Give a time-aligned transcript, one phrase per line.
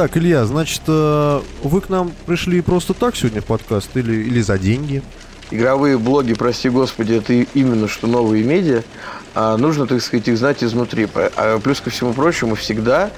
[0.00, 4.40] Так, Илья, значит, э, вы к нам пришли просто так сегодня в подкаст или, или
[4.40, 5.02] за деньги?
[5.50, 8.82] Игровые блоги, прости господи, это именно что новые медиа.
[9.34, 11.06] А нужно, так сказать, их знать изнутри.
[11.14, 13.10] А плюс ко всему прочему, всегда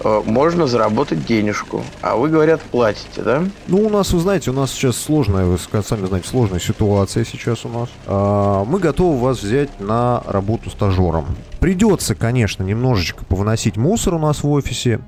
[0.00, 1.84] э, можно заработать денежку.
[2.00, 3.44] А вы, говорят, платите, да?
[3.66, 7.66] Ну, у нас, вы знаете, у нас сейчас сложная, вы сами знаете, сложная ситуация сейчас
[7.66, 7.90] у нас.
[8.06, 11.26] А, мы готовы вас взять на работу стажером.
[11.60, 15.02] Придется, конечно, немножечко повыносить мусор у нас в офисе.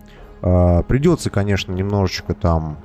[0.47, 2.77] А, придется, конечно, немножечко там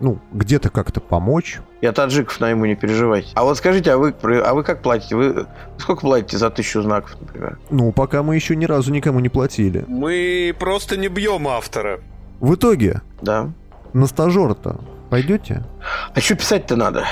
[0.00, 1.60] ну, где-то как-то помочь.
[1.80, 3.30] Я таджиков найму, не переживайте.
[3.34, 5.14] А вот скажите, а вы, а вы как платите?
[5.14, 5.46] Вы
[5.78, 7.58] сколько платите за тысячу знаков, например?
[7.70, 9.84] Ну, пока мы еще ни разу никому не платили.
[9.86, 12.00] Мы просто не бьем автора.
[12.40, 13.02] В итоге?
[13.22, 13.52] Да.
[13.92, 15.62] На стажера-то пойдете?
[16.12, 17.04] А что писать-то надо?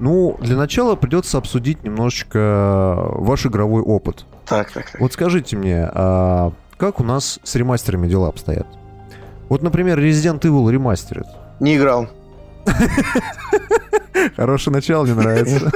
[0.00, 4.24] Ну, для начала придется обсудить немножечко ваш игровой опыт.
[4.46, 5.00] Так, так, так.
[5.00, 8.66] Вот скажите мне, а как у нас с ремастерами дела обстоят?
[9.48, 11.26] Вот, например, Resident Evil ремастерит.
[11.60, 12.08] Не играл.
[14.36, 15.72] Хорошее начало, мне нравится.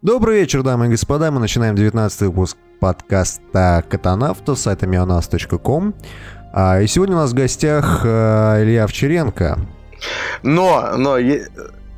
[0.00, 1.30] Добрый вечер, дамы и господа.
[1.30, 5.94] Мы начинаем 19 выпуск подкаста Катанавта с сайта mionas.com.
[6.52, 9.58] А, и сегодня у нас в гостях э, Илья Овчаренко.
[10.42, 11.16] Но, но,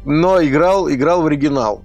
[0.04, 1.82] но играл, играл в оригинал.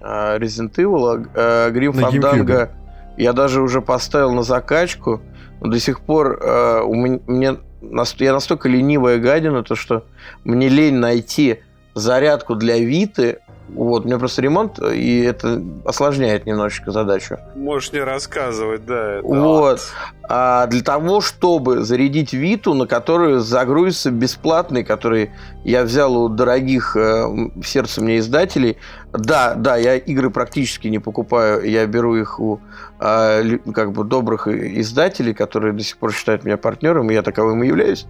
[0.00, 2.70] А, Resident Evil, Грим Фанданга
[3.16, 5.20] я даже уже поставил на закачку.
[5.60, 10.06] Но до сих пор э, у меня, я настолько ленивая гадина, то что
[10.44, 11.60] мне лень найти
[11.94, 13.38] зарядку для Виты,
[13.74, 17.38] вот, у меня просто ремонт, и это осложняет немножечко задачу.
[17.54, 19.18] Можешь не рассказывать, да.
[19.18, 19.80] Это вот.
[20.28, 25.30] А для того, чтобы зарядить Виту, на которую загрузится бесплатный, который
[25.64, 28.78] я взял у дорогих э, в сердце мне издателей.
[29.12, 32.60] Да, да, я игры практически не покупаю, я беру их у
[33.00, 37.62] э, как бы добрых издателей, которые до сих пор считают меня партнером, и я таковым
[37.62, 38.06] и являюсь.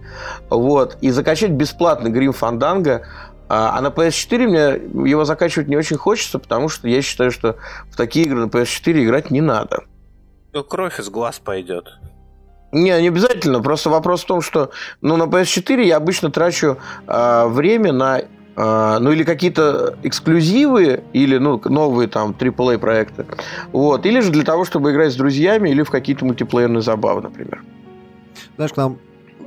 [0.49, 0.97] Вот.
[1.01, 3.05] И закачать бесплатно Грим Фанданга
[3.53, 7.57] а, а на PS4 мне его закачивать не очень хочется, потому что я считаю, что
[7.91, 9.83] в такие игры на PS4 играть не надо.
[10.53, 11.85] Ну, кровь из глаз пойдет.
[12.71, 13.61] Не, не обязательно.
[13.61, 14.71] Просто вопрос в том, что
[15.01, 21.37] ну, на PS4 я обычно трачу э, время на э, ну или какие-то эксклюзивы, или
[21.37, 23.27] ну, новые там AAA проекты.
[23.71, 24.07] Вот.
[24.07, 27.63] Или же для того, чтобы играть с друзьями, или в какие-то мультиплеерные забавы, например.
[28.55, 28.97] Знаешь, к нам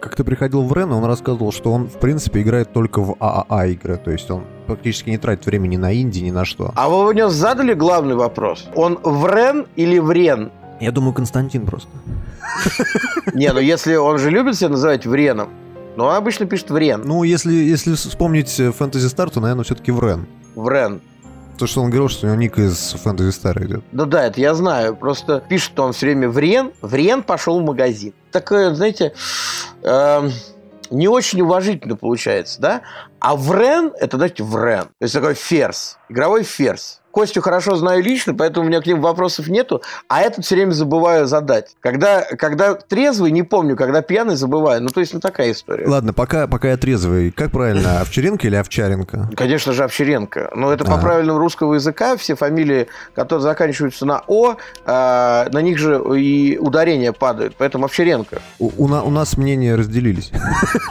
[0.01, 3.67] как ты приходил в Рен, он рассказывал, что он, в принципе, играет только в ААА
[3.69, 3.97] игры.
[3.97, 6.73] То есть он практически не тратит времени на инди, ни на что.
[6.75, 8.69] А вы у него задали главный вопрос?
[8.75, 10.51] Он в Рен или в Рен?
[10.81, 11.89] Я думаю, Константин просто.
[13.34, 15.49] Не, ну если он же любит себя называть Вреном,
[15.97, 17.03] но он обычно пишет Врен.
[17.05, 20.27] Ну, если, если вспомнить Fantasy Star, то, наверное, все-таки Врен.
[20.55, 21.01] Врен.
[21.59, 23.83] То, что он говорил, что у него ник из Fantasy Star идет.
[23.93, 24.95] Да, да, это я знаю.
[24.95, 26.71] Просто пишет он все время Врен.
[26.83, 28.13] Врен пошел в магазин.
[28.31, 29.15] Такое, знаете,
[29.86, 30.30] э,
[30.91, 32.82] не очень уважительно получается, да?
[33.20, 34.84] А Врен– это, знаете, Врен.
[34.84, 37.00] То есть такой ферзь, игровой ферзь.
[37.16, 40.72] Костю хорошо знаю лично, поэтому у меня к ним вопросов нету, а этот все время
[40.72, 41.75] забываю задать.
[41.81, 44.82] Когда, когда трезвый, не помню, когда пьяный, забываю.
[44.82, 45.88] Ну, то есть, ну, такая история.
[45.88, 49.31] Ладно, пока, пока я трезвый, как правильно, Овчаренко или Овчаренко?
[49.34, 50.50] Конечно же, Овчаренко.
[50.54, 55.78] Но это по правилам русского языка, все фамилии, которые заканчиваются на О, э, на них
[55.78, 58.42] же и ударения падают, поэтому Овчаренко.
[58.59, 60.33] У нас мнения разделились.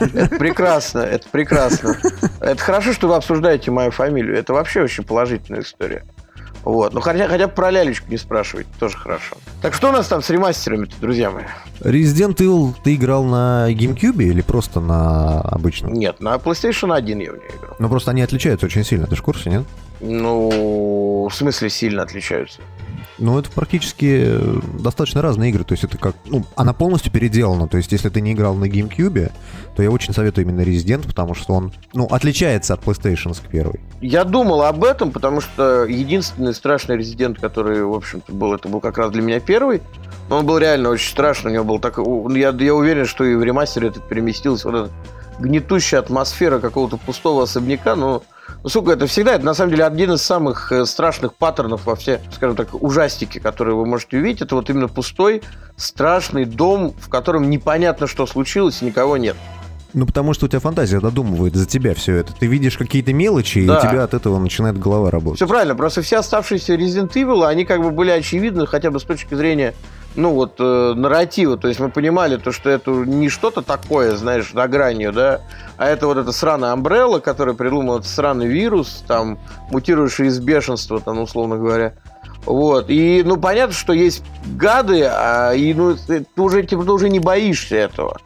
[0.00, 1.96] Это прекрасно, это прекрасно.
[2.40, 6.04] Это хорошо, что вы обсуждаете мою фамилию, это вообще очень положительная история.
[6.66, 6.92] Вот.
[6.94, 9.36] Ну, хотя, хотя бы про лялечку не спрашивать, тоже хорошо.
[9.62, 11.44] Так что у нас там с ремастерами друзья мои?
[11.78, 15.92] Resident Evil ты играл на GameCube или просто на обычном?
[15.92, 17.76] Нет, на PlayStation 1 я в нее играл.
[17.78, 19.62] Ну, просто они отличаются очень сильно, ты же в курсе, нет?
[20.00, 22.60] Ну, в смысле сильно отличаются?
[23.18, 25.64] Ну, это практически э, достаточно разные игры.
[25.64, 26.14] То есть это как...
[26.26, 27.66] Ну, она полностью переделана.
[27.66, 29.32] То есть если ты не играл на GameCube,
[29.74, 33.80] то я очень советую именно Resident, потому что он, ну, отличается от PlayStation первой.
[34.00, 38.80] Я думал об этом, потому что единственный страшный Resident, который, в общем-то, был, это был
[38.80, 39.80] как раз для меня первый.
[40.28, 41.52] Он был реально очень страшный.
[41.52, 41.98] У него был так...
[41.98, 44.64] Я, я уверен, что и в ремастере это переместилось.
[44.64, 44.90] Вот эта
[45.38, 48.06] гнетущая атмосфера какого-то пустого особняка, но...
[48.06, 48.22] Ну,
[48.66, 51.94] ну, сука, это всегда, это на самом деле один из самых э, страшных паттернов во
[51.94, 54.42] все, скажем так, ужастики, которые вы можете увидеть.
[54.42, 55.42] Это вот именно пустой,
[55.76, 59.36] страшный дом, в котором непонятно, что случилось, и никого нет.
[59.92, 62.32] Ну, потому что у тебя фантазия додумывает за тебя все это.
[62.32, 63.76] Ты видишь какие-то мелочи, да.
[63.76, 65.38] и у тебя от этого начинает голова работать.
[65.38, 65.76] Все правильно.
[65.76, 69.74] Просто все оставшиеся Resident Evil, они как бы были очевидны, хотя бы с точки зрения
[70.16, 74.52] ну вот э, нарратива, то есть мы понимали то, что это не что-то такое, знаешь,
[74.52, 75.40] на гранью, да,
[75.76, 79.38] а это вот эта сраная Umbrella, которая придумала этот сраный вирус, там,
[79.70, 81.94] мутирующий из бешенства, там, условно говоря.
[82.46, 82.86] Вот.
[82.88, 87.18] И, ну, понятно, что есть гады, а, и, ну, ты уже, типа, ты уже не
[87.18, 88.20] боишься этого.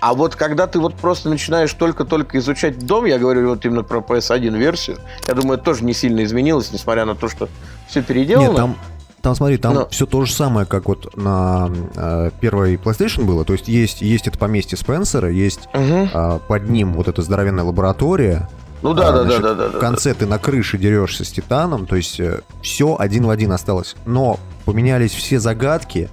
[0.00, 4.00] А вот когда ты вот просто начинаешь только-только изучать дом, я говорю вот именно про
[4.00, 7.48] PS1 версию, я думаю, это тоже не сильно изменилось, несмотря на то, что
[7.88, 8.48] все переделано.
[8.48, 8.76] Нет, там,
[9.22, 13.44] там смотри, там Но- все то же самое, как вот на э, первой PlayStation было.
[13.44, 16.10] То есть есть, есть это поместье Спенсера, есть Мгм.
[16.12, 18.48] а, под ним вот эта здоровенная лаборатория.
[18.82, 19.78] Ну да, А, да, да, значит, да, да, В да.
[19.78, 22.20] конце ты на крыше дерешься с Титаном, то есть
[22.62, 23.94] все один в один осталось.
[24.06, 26.08] Но поменялись все загадки,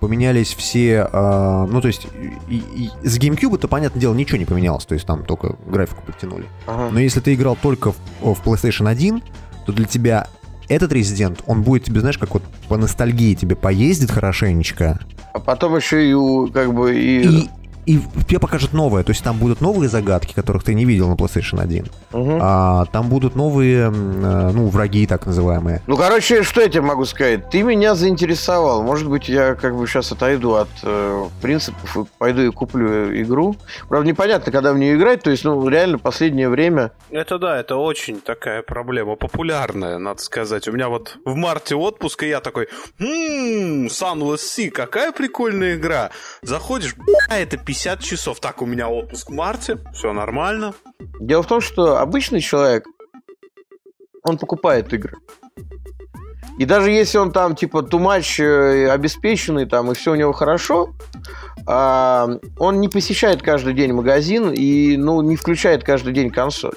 [0.00, 1.08] поменялись все...
[1.12, 2.06] а, ну, то есть
[2.48, 4.86] и, и с GameCube, то, понятное дело, ничего не поменялось.
[4.86, 6.46] То есть там только графику подтянули.
[6.66, 6.88] Ага.
[6.90, 9.22] Но если ты играл только в, в PlayStation 1,
[9.66, 10.28] то для тебя
[10.68, 14.98] этот резидент, он будет тебе, знаешь, как вот по ностальгии тебе поездит хорошенечко,
[15.32, 17.26] А потом еще и как бы и...
[17.26, 17.50] и,
[17.86, 19.04] и тебе покажет новое.
[19.04, 21.86] То есть там будут новые загадки, которых ты не видел на PlayStation 1.
[22.12, 22.38] Мгм.
[22.42, 25.82] А там будут новые, э, ну, враги так называемые.
[25.86, 27.48] Ну, короче, что я тебе могу сказать?
[27.50, 28.82] Ты меня заинтересовал.
[28.82, 33.56] Может быть, я как бы сейчас отойду от э, принципов и пойду и куплю игру.
[33.88, 35.22] Правда, непонятно, когда в нее играть.
[35.22, 36.90] То есть, ну, реально, последнее время...
[37.10, 40.66] Это да, это очень такая проблема, популярная, надо сказать.
[40.66, 42.66] У меня вот в марте отпуск, и я такой,
[42.98, 46.10] ммм, Sunless Sea, какая прикольная игра.
[46.42, 48.40] Заходишь, бля, это 50 часов.
[48.40, 50.72] Так, у меня отпуск в марте, все нормально.
[51.20, 52.86] Дело в том, что обычный человек,
[54.22, 55.18] он покупает игры.
[56.58, 60.94] И даже если он там, типа, тумач обеспеченный, там, и все у него хорошо,
[61.68, 62.28] а,
[62.58, 66.74] он не посещает каждый день магазин и, ну, не включает каждый день консоль.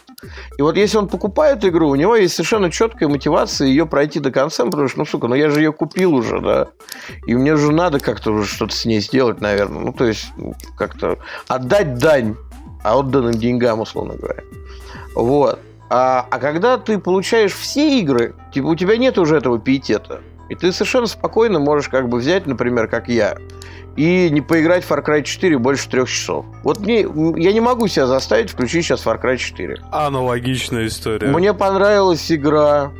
[0.57, 4.31] И вот если он покупает игру, у него есть совершенно четкая мотивация ее пройти до
[4.31, 6.69] конца, потому что, ну, сука, ну я же ее купил уже, да,
[7.27, 9.81] и мне же надо как-то уже что-то с ней сделать, наверное.
[9.81, 12.36] Ну, то есть, ну, как-то отдать дань
[12.83, 14.42] отданным деньгам, условно говоря.
[15.13, 15.60] Вот.
[15.89, 20.21] А, а когда ты получаешь все игры, типа у тебя нет уже этого пиетета.
[20.50, 23.38] И ты совершенно спокойно можешь как бы взять, например, как я,
[23.95, 26.45] и не поиграть в Far Cry 4 больше трех часов.
[26.63, 29.77] Вот мне, я не могу себя заставить включить сейчас Far Cry 4.
[29.91, 31.27] Аналогичная история.
[31.27, 32.92] Мне понравилась игра,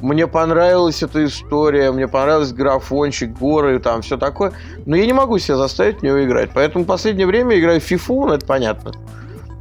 [0.00, 4.52] мне понравилась эта история, мне понравился графончик, горы, там все такое.
[4.84, 6.50] Но я не могу себя заставить в нее играть.
[6.52, 8.92] Поэтому в последнее время играю в FIFA, ну это понятно.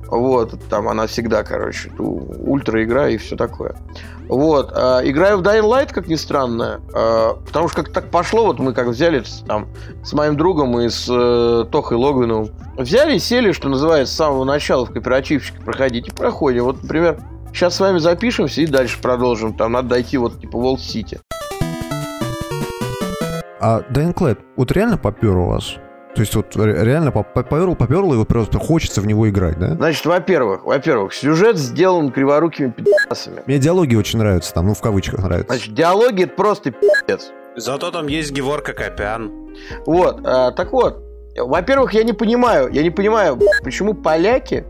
[0.07, 3.75] Вот, там она всегда, короче, ультра игра и все такое.
[4.27, 8.45] Вот, а, играю в Dying Light, как ни странно, а, потому что как так пошло,
[8.45, 9.67] вот мы как взяли там
[10.03, 14.43] с моим другом и с э, Тохой Логвиновым, взяли и сели, что называется, с самого
[14.43, 16.63] начала в кооперативчике проходить и проходим.
[16.63, 17.19] Вот, например,
[17.53, 19.53] сейчас с вами запишемся и дальше продолжим.
[19.53, 21.19] Там надо дойти вот типа Волт Сити.
[23.59, 25.75] А Dying Light, вот реально попер у вас?
[26.15, 29.59] То есть вот ре- реально поп- поперл, поперл, и вот просто хочется в него играть,
[29.59, 29.75] да?
[29.75, 33.41] Значит, во-первых, во-первых, сюжет сделан криворукими пи***сами.
[33.45, 35.53] Мне диалоги очень нравятся там, ну, в кавычках нравятся.
[35.53, 37.19] Значит, диалоги это просто пи***ц.
[37.57, 39.31] Зато там есть Геворка Копян.
[39.85, 41.03] Вот, а, так вот,
[41.37, 44.65] во-первых, я не понимаю, я не понимаю, почему поляки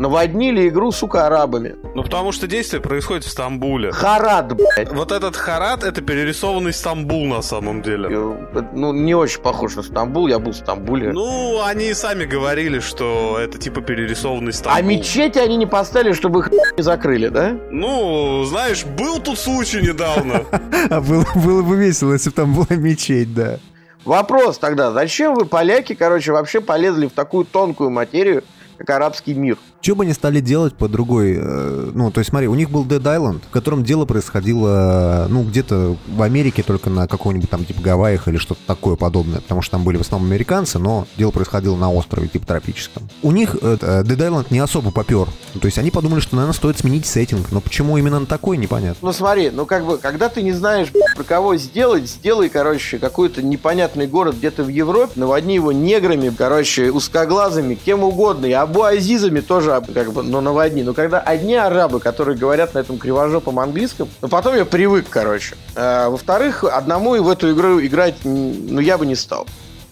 [0.00, 1.74] наводнили игру, сука, арабами.
[1.94, 3.92] Ну, потому что действие происходит в Стамбуле.
[3.92, 4.90] Харат, блядь.
[4.92, 8.08] Вот этот Харат, это перерисованный Стамбул на самом деле.
[8.10, 11.12] Э, Ну, не очень похож на Стамбул, я был в Стамбуле.
[11.12, 14.78] Ну, они и сами говорили, что это типа перерисованный Стамбул.
[14.78, 17.58] а мечети они не поставили, чтобы их не закрыли, да?
[17.70, 20.44] Ну, знаешь, был тут случай недавно.
[20.88, 23.58] А было, было бы весело, если бы там была мечеть, да.
[24.06, 28.42] Вопрос тогда, зачем вы, поляки, короче, вообще полезли в такую тонкую материю,
[28.78, 29.58] как арабский мир?
[29.82, 31.38] Что бы они стали делать по другой...
[31.40, 35.42] э, ну, то есть, смотри, у них был Dead Island, в котором дело происходило, ну,
[35.42, 39.72] где-то в Америке, только на каком-нибудь там, типа, Гавайях или что-то такое подобное, потому что
[39.72, 43.08] там были в основном американцы, но дело происходило на острове, типа, тропическом.
[43.22, 45.28] У них э, э, Dead Island не особо попер.
[45.58, 48.98] То есть, они подумали, что, наверное, стоит сменить сеттинг, но почему именно на такой, непонятно.
[49.00, 53.42] Ну смотри, ну как бы, когда ты не знаешь, про кого сделать, сделай, короче, какой-то
[53.42, 59.40] непонятный город где-то в Европе, наводни его неграми, короче, узкоглазыми, кем угодно, и Абу Азизами
[59.40, 60.82] тоже, как бы, но наводни.
[60.82, 65.56] Но когда одни арабы, которые говорят на этом кривожопом английском, ну потом я привык, короче.
[65.76, 69.46] А, во-вторых, одному в эту игру играть, ну я бы не стал.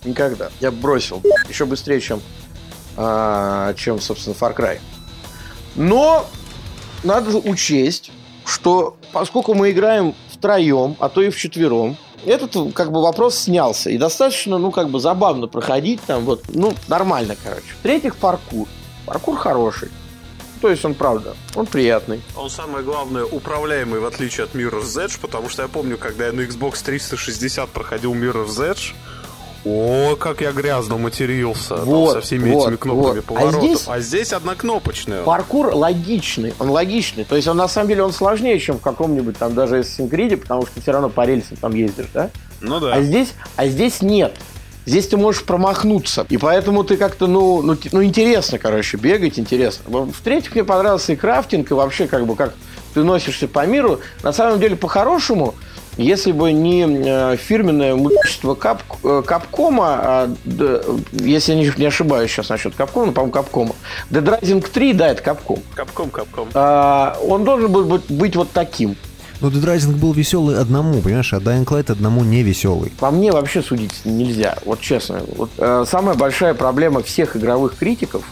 [0.05, 0.51] Никогда.
[0.61, 1.23] Я бросил.
[1.49, 2.21] Еще быстрее, чем,
[2.97, 4.79] а, чем собственно, Far Cry.
[5.77, 6.27] Но
[7.05, 8.11] надо учесть,
[8.45, 13.91] что поскольку мы играем втроем, а то и вчетвером, этот как бы вопрос снялся.
[13.91, 17.67] И достаточно, ну, как бы забавно проходить там, вот, ну, нормально, короче.
[17.81, 18.67] В-третьих, паркур.
[19.09, 19.89] Паркур хороший.
[20.61, 22.21] То есть он, правда, он приятный.
[22.37, 26.33] Он самое главное управляемый, в отличие от Mirror's Edge, потому что я помню, когда я
[26.33, 28.93] на Xbox 360 проходил Mirror's Edge,
[29.65, 33.25] О, как я грязно матерился там, Вот, со всеми вот, этими кнопками вот.
[33.25, 33.63] А поворотов.
[33.63, 35.23] здесь- А здесь однокнопочная.
[35.25, 37.25] Паркур логичный, он логичный.
[37.25, 40.37] То есть он на самом деле он сложнее, чем в каком-нибудь там даже Assassin's Creed,
[40.39, 42.31] потому что все равно по рельсам там ездишь, да?
[42.61, 42.95] Ну да.
[42.95, 44.35] А здесь, а здесь нет.
[44.89, 46.27] Здесь ты можешь промахнуться.
[46.31, 49.85] И поэтому ты как-то, ну, ну, ну, интересно, короче, бегать интересно.
[50.07, 52.55] В-третьих, мне понравился и крафтинг, и вообще, как бы, как
[52.95, 54.01] ты носишься по миру.
[54.23, 55.55] На самом деле, по-хорошему,
[55.99, 61.87] если бы не э, фирменное мучество Кап, э, Капкома, а, д- если я не, не
[61.87, 63.75] ошибаюсь сейчас насчет Капкома, по-моему, Капкома,
[64.11, 66.49] Dead Rising 3, да, это Капком, Капком, капком.
[66.55, 68.97] а, он должен был быть, быть вот таким.
[69.41, 72.93] Но Dead Rising был веселый одному, понимаешь, а Dying Light одному не веселый.
[72.99, 75.23] По мне вообще судить нельзя, вот честно.
[75.37, 78.25] Вот, э, самая большая проблема всех игровых критиков,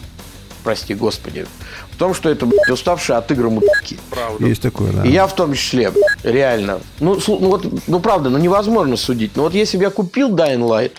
[0.65, 1.47] прости господи,
[1.93, 3.99] в том, что это, блядь, уставшие от игр мудаки.
[4.11, 4.47] Правда.
[4.47, 5.05] Есть такое, да.
[5.05, 6.81] И я в том числе, блядь, реально.
[6.99, 9.37] Ну, ну вот, ну правда, ну невозможно судить.
[9.37, 10.93] Но вот если бы я купил Dying Light,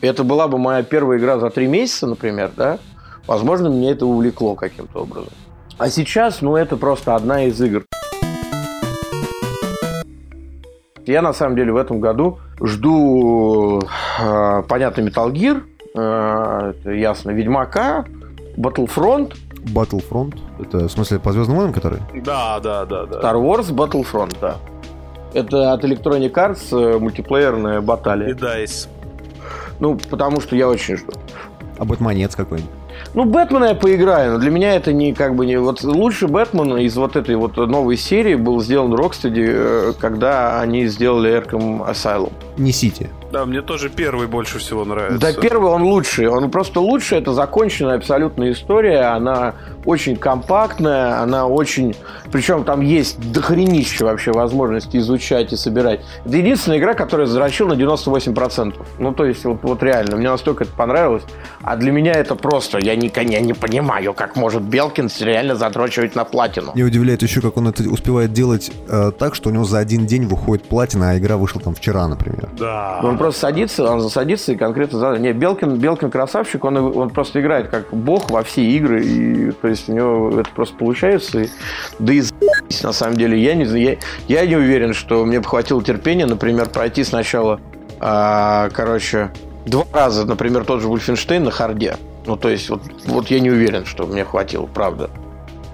[0.00, 2.78] это была бы моя первая игра за три месяца, например, да,
[3.26, 5.32] возможно, меня это увлекло каким-то образом.
[5.78, 7.84] А сейчас, ну, это просто одна из игр.
[11.08, 13.80] Я, на самом деле, в этом году жду,
[14.20, 15.62] э, понятно, Metal Gear,
[15.94, 18.04] э, это ясно, Ведьмака,
[18.58, 19.34] Battlefront,
[19.74, 22.00] Battlefront, это в смысле по Звездным войнам, который?
[22.22, 23.20] Да, да, да, да.
[23.20, 24.56] Star Wars Battlefront, да.
[25.32, 28.34] Это от Electronic Arts э, мультиплеерная И баталия.
[28.34, 28.86] Дайс.
[29.80, 31.12] Ну, потому что я очень жду.
[31.78, 32.70] А Бэтменец какой-нибудь?
[33.14, 35.58] Ну, Бэтмена я поиграю, но для меня это не как бы не...
[35.58, 40.86] Вот лучший Бэтмен из вот этой вот новой серии был сделан Rocksteady, э, когда они
[40.86, 42.32] сделали Arkham Asylum.
[42.56, 43.10] Несите.
[43.32, 45.18] Да, мне тоже первый больше всего нравится.
[45.18, 46.28] Да, первый он лучший.
[46.28, 47.16] Он просто лучше.
[47.16, 49.02] Это законченная абсолютная история.
[49.14, 49.54] Она
[49.88, 51.22] очень компактная.
[51.22, 51.96] Она очень...
[52.30, 56.00] Причем там есть дохренище вообще возможности изучать и собирать.
[56.26, 58.74] Это единственная игра, которая заращил на 98%.
[58.98, 60.16] Ну, то есть, вот, вот реально.
[60.16, 61.22] Мне настолько это понравилось.
[61.62, 62.78] А для меня это просто...
[62.78, 66.72] Я не, я не понимаю, как может Белкин реально задрочивать на платину.
[66.74, 70.06] Меня удивляет еще, как он это успевает делать э, так, что у него за один
[70.06, 72.50] день выходит платина, а игра вышла там вчера, например.
[72.58, 73.00] Да.
[73.02, 75.16] Он просто садится, он засадится и конкретно.
[75.16, 79.68] Не, Белкин, Белкин красавчик, он, он просто играет как бог во все игры, и то
[79.68, 81.40] есть у него это просто получается.
[81.40, 81.48] И,
[81.98, 82.22] да и
[82.82, 86.68] на самом деле, я не, я, я не уверен, что мне бы хватило терпения, например,
[86.68, 87.60] пройти сначала,
[88.00, 89.30] а, короче,
[89.66, 91.96] два раза, например, тот же Вульфенштейн на харде.
[92.26, 95.10] Ну, то есть, вот, вот я не уверен, что мне хватило, правда.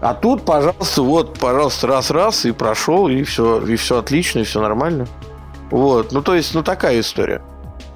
[0.01, 4.61] А тут, пожалуйста, вот, пожалуйста, раз-раз, и прошел, и все, и все отлично, и все
[4.61, 5.07] нормально.
[5.71, 7.43] Вот, ну то есть, ну такая история.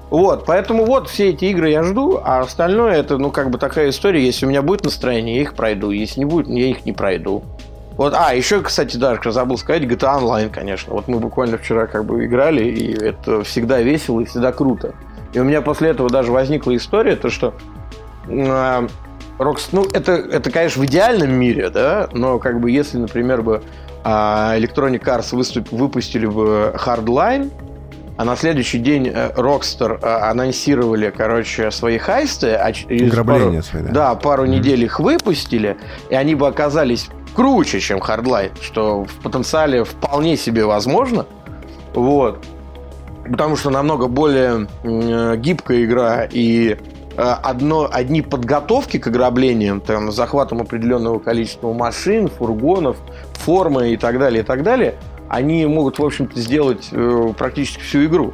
[0.09, 3.89] Вот, поэтому вот все эти игры я жду, а остальное это, ну как бы такая
[3.89, 4.25] история.
[4.25, 5.91] Если у меня будет настроение, я их пройду.
[5.91, 7.43] Если не будет, я их не пройду.
[7.95, 10.93] Вот, а, еще, кстати, даже забыл сказать, GTA Online, конечно.
[10.93, 14.93] Вот мы буквально вчера как бы играли, и это всегда весело и всегда круто.
[15.33, 17.53] И у меня после этого даже возникла история, то что
[18.27, 18.87] э,
[19.37, 23.61] Rockstar, ну, это, это, конечно, в идеальном мире, да, но как бы если, например, бы
[24.03, 27.51] а, Electronic Arts выступ, выпустили бы Hardline,
[28.19, 32.51] а на следующий день э, Rockstar э, анонсировали, короче, свои хайсты.
[32.51, 33.91] А через Ограбления пару- свои, да.
[33.91, 35.77] Да, пару недель их выпустили,
[36.09, 41.27] и они бы оказались круче, чем Hardline, что в потенциале вполне себе возможно.
[41.93, 42.43] Вот.
[43.23, 46.75] Потому что намного более э, гибкая игра и
[47.15, 52.97] э, одно, одни подготовки к ограблениям, там, захватом определенного количества машин, фургонов,
[53.35, 54.95] формы и так далее, и так далее,
[55.29, 58.33] они могут, в общем-то, сделать э, практически всю игру.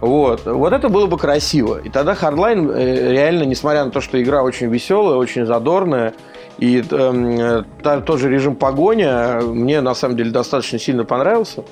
[0.00, 0.44] Вот.
[0.44, 1.80] вот это было бы красиво.
[1.82, 6.14] И тогда Hardline э, реально, несмотря на то, что игра очень веселая, очень задорная,
[6.58, 11.64] и эм, э, та- тот же режим погоня мне на самом деле достаточно сильно понравился.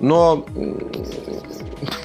[0.00, 0.44] Но,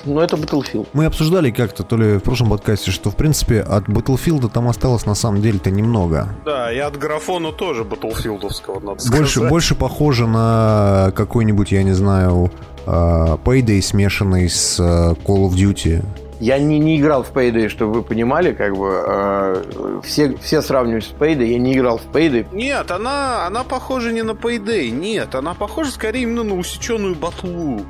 [0.06, 0.88] но это Battlefield.
[0.94, 5.06] Мы обсуждали как-то, то ли в прошлом подкасте, что, в принципе, от Battlefield там осталось
[5.06, 6.30] на самом деле-то немного.
[6.46, 9.50] Да, и от графона тоже батлфилдовского, надо Больше, сказать.
[9.50, 12.52] больше похоже на какой-нибудь, я не знаю,
[12.86, 14.84] э, Payday, смешанный с э,
[15.26, 16.04] Call of Duty.
[16.40, 21.06] Я не, не играл в Payday, чтобы вы понимали, как бы э, все, все сравнивают
[21.06, 22.46] с Payday, я не играл в Payday.
[22.52, 27.82] Нет, она, она похожа не на Payday, нет, она похожа скорее именно на усеченную батлу.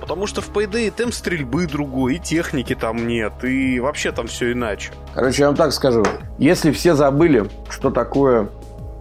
[0.00, 4.52] Потому что в Payday темп стрельбы другой, и техники там нет, и вообще там все
[4.52, 4.92] иначе.
[5.14, 6.02] Короче, я вам так скажу.
[6.38, 8.48] Если все забыли, что такое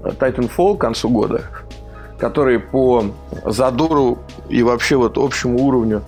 [0.03, 1.45] Titanfall к концу года,
[2.19, 3.05] который по
[3.45, 6.03] задору и вообще вот общему уровню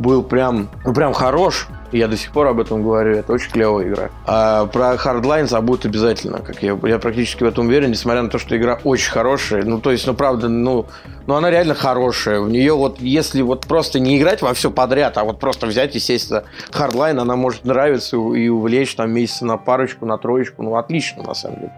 [0.00, 1.68] был прям, ну, прям хорош.
[1.92, 4.10] Я до сих пор об этом говорю, это очень клевая игра.
[4.24, 8.38] А про Hardline забудут обязательно, как я, я практически в этом уверен, несмотря на то,
[8.38, 9.64] что игра очень хорошая.
[9.64, 10.86] Ну, то есть, ну, правда, ну,
[11.26, 12.40] ну, она реально хорошая.
[12.40, 15.94] В нее вот, если вот просто не играть во все подряд, а вот просто взять
[15.96, 20.62] и сесть за Hardline, она может нравиться и увлечь там месяца на парочку, на троечку.
[20.62, 21.72] Ну, отлично, на самом деле.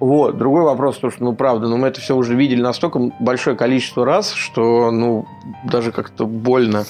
[0.00, 0.38] Вот.
[0.38, 4.04] Другой вопрос, то, что, ну, правда, ну, мы это все уже видели настолько большое количество
[4.04, 5.26] раз, что, ну,
[5.64, 6.84] даже как-то больно.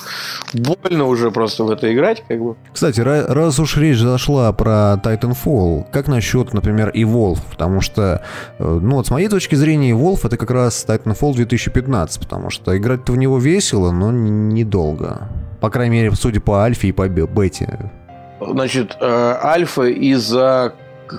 [0.53, 2.57] Больно уже просто в это играть, как бы.
[2.73, 7.41] Кстати, раз уж речь зашла про Titanfall, как насчет, например, Evolve?
[7.51, 8.23] Потому что,
[8.59, 12.77] э, ну, вот с моей точки зрения, Evolve это как раз Titanfall 2015, потому что
[12.77, 15.29] играть-то в него весело, но недолго.
[15.61, 17.91] По крайней мере, судя по альфе и по бете.
[18.41, 20.75] Значит, э, альфа из-за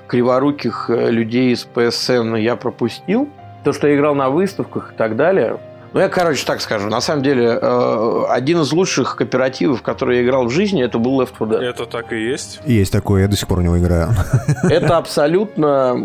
[0.08, 3.30] криворуких э, людей из PSN я пропустил.
[3.64, 5.60] То, что я играл на выставках и так далее.
[5.92, 6.88] Ну, я, короче, так скажу.
[6.88, 11.20] На самом деле, э, один из лучших кооперативов, который я играл в жизни, это был
[11.20, 11.62] Left 4 Dead.
[11.62, 12.60] Это так и есть?
[12.66, 14.10] Есть такое, я до сих пор в него играю.
[14.70, 15.98] Это абсолютно,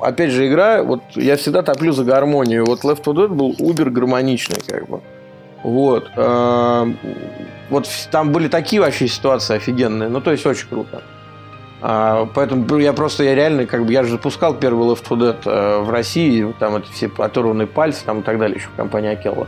[0.00, 2.64] опять же, игра, вот я всегда топлю за гармонию.
[2.64, 5.00] Вот Left 4 Dead был убер гармоничный, как бы.
[5.64, 6.08] Вот.
[6.16, 6.86] Э,
[7.70, 10.08] вот там были такие вообще ситуации офигенные.
[10.08, 11.02] Ну, то есть, очень круто.
[11.80, 15.36] А, поэтому я просто, я реально, как бы, я же запускал первый Left 4 Dead
[15.44, 19.10] э, в России, там это все оторванные пальцы там и так далее, еще в компании
[19.10, 19.46] Акела.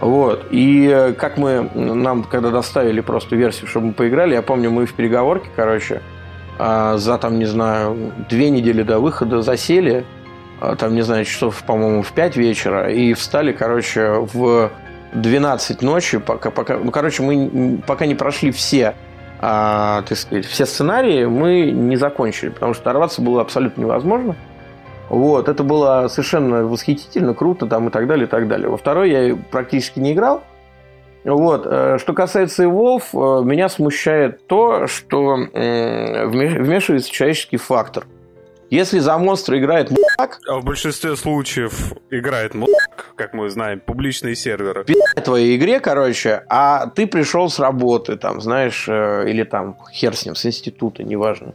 [0.00, 0.46] Вот.
[0.50, 4.86] И э, как мы, нам когда доставили просто версию, чтобы мы поиграли, я помню, мы
[4.86, 6.00] в переговорке, короче,
[6.58, 10.04] а, за там, не знаю, две недели до выхода засели,
[10.60, 14.70] а, там, не знаю, часов, по-моему, в 5 вечера, и встали, короче, в
[15.12, 18.94] 12 ночи, пока, пока, ну, короче, мы пока не прошли все
[19.42, 24.36] а, так сказать, все сценарии мы не закончили, потому что оторваться было абсолютно невозможно.
[25.08, 28.68] Вот, это было совершенно восхитительно, круто там и так далее, и так далее.
[28.68, 30.42] Во второй я практически не играл.
[31.24, 31.66] Вот.
[31.66, 38.04] Э, что касается Evolve, э, меня смущает то, что вмешивается человеческий фактор–
[38.70, 40.40] если за монстра играет мудак...
[40.48, 44.84] А в большинстве случаев играет мудак, как мы знаем, публичные серверы.
[45.16, 50.16] В твоей игре, короче, а ты пришел с работы, там, знаешь, э, или там, хер
[50.16, 51.52] с ним, с института, неважно.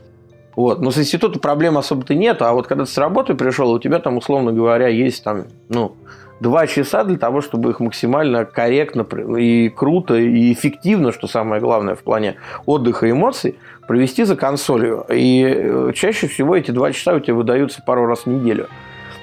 [0.55, 0.81] Вот.
[0.81, 3.99] Но с института проблем особо-то нет, а вот когда ты с работы пришел, у тебя
[3.99, 5.95] там, условно говоря, есть там, ну,
[6.39, 9.05] два часа для того, чтобы их максимально корректно
[9.37, 15.05] и круто и эффективно, что самое главное в плане отдыха и эмоций, провести за консолью.
[15.09, 18.67] И э, чаще всего эти два часа у тебя выдаются пару раз в неделю.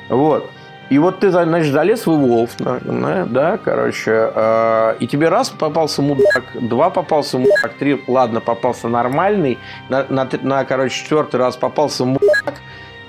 [0.09, 0.44] Вот.
[0.90, 6.44] И вот ты, значит, залез в Evolve, да, короче, э, и тебе раз попался мудак,
[6.61, 12.61] два попался мудак, три, ладно, попался нормальный, на, на, на короче, четвертый раз попался мудак,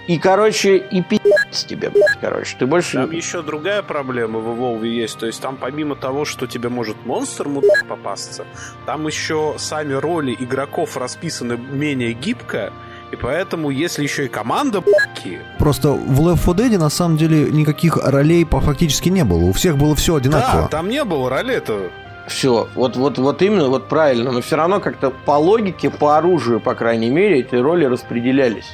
[0.07, 2.55] и, короче, и пи***ц тебе, короче.
[2.59, 2.97] Ты больше...
[2.97, 5.17] Там еще другая проблема в Evolve есть.
[5.17, 8.45] То есть там помимо того, что тебе может монстр мудак попасться,
[8.85, 12.73] там еще сами роли игроков расписаны менее гибко,
[13.11, 15.39] и поэтому, если еще и команда б***ки...
[15.59, 19.43] Просто в Left 4 Dead на самом деле никаких ролей фактически не было.
[19.43, 20.63] У всех было все одинаково.
[20.63, 21.91] Да, там не было ролей-то.
[22.27, 24.31] Все, вот, вот, вот именно, вот правильно.
[24.31, 28.71] Но все равно как-то по логике, по оружию, по крайней мере, эти роли распределялись.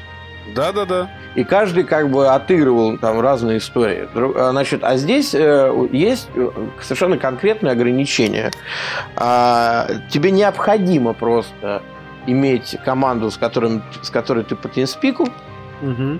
[0.56, 1.10] Да-да-да.
[1.36, 4.08] И каждый как бы отыгрывал там разные истории.
[4.14, 6.50] А, значит, а здесь э, есть э,
[6.82, 8.52] совершенно конкретные ограничения.
[9.16, 11.82] А, тебе необходимо просто
[12.26, 15.28] иметь команду, с, которым, с которой ты по тинспику,
[15.82, 16.20] Угу.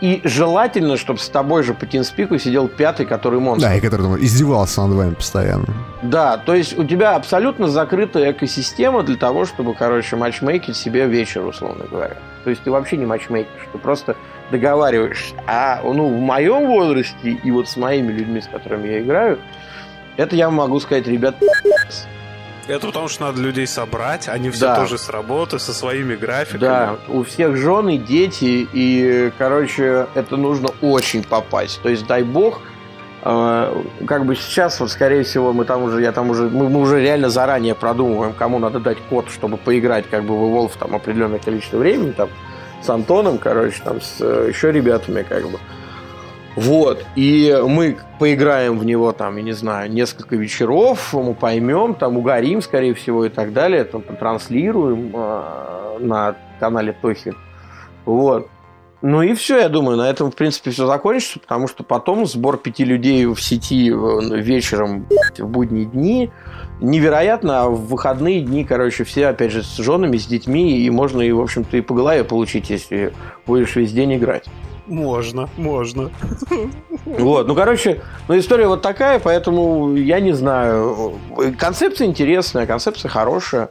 [0.00, 3.68] И желательно, чтобы с тобой же по тинспику сидел пятый, который монстр.
[3.68, 5.66] Да, и который там, издевался над вами постоянно.
[6.02, 11.44] Да, то есть у тебя абсолютно закрытая экосистема для того, чтобы, короче, матчмейкить себе вечер,
[11.44, 12.16] условно говоря.
[12.42, 14.16] То есть ты вообще не матчмейкишь, ты просто
[14.50, 15.34] договариваешься.
[15.46, 19.38] А ну, в моем возрасте и вот с моими людьми, с которыми я играю,
[20.16, 21.36] это я могу сказать, ребят,
[22.66, 24.76] это потому что надо людей собрать, они все да.
[24.76, 26.60] тоже с работы, со своими графиками.
[26.60, 31.80] Да, у всех жены, дети, и, короче, это нужно очень попасть.
[31.82, 32.60] То есть, дай бог,
[33.22, 36.80] э, как бы сейчас, вот, скорее всего, мы там уже, я там уже, мы, мы
[36.80, 40.94] уже реально заранее продумываем, кому надо дать код, чтобы поиграть, как бы, в Evolve там
[40.94, 42.30] определенное количество времени, там,
[42.82, 45.58] с Антоном, короче, там, с э, еще ребятами, как бы.
[46.56, 47.04] Вот.
[47.16, 52.62] И мы поиграем в него, там, я не знаю, несколько вечеров, мы поймем, там, угорим,
[52.62, 57.34] скорее всего, и так далее, там, транслируем э, на канале Тохи.
[58.04, 58.48] Вот.
[59.06, 62.56] Ну и все, я думаю, на этом, в принципе, все закончится, потому что потом сбор
[62.56, 66.30] пяти людей в сети вечером в будние дни
[66.80, 71.20] невероятно, а в выходные дни, короче, все, опять же, с женами, с детьми, и можно,
[71.20, 73.12] и, в общем-то, и по голове получить, если
[73.46, 74.46] будешь весь день играть.
[74.86, 76.10] Можно, можно.
[77.04, 81.18] Вот, ну, короче, ну, история вот такая, поэтому я не знаю.
[81.58, 83.70] Концепция интересная, концепция хорошая.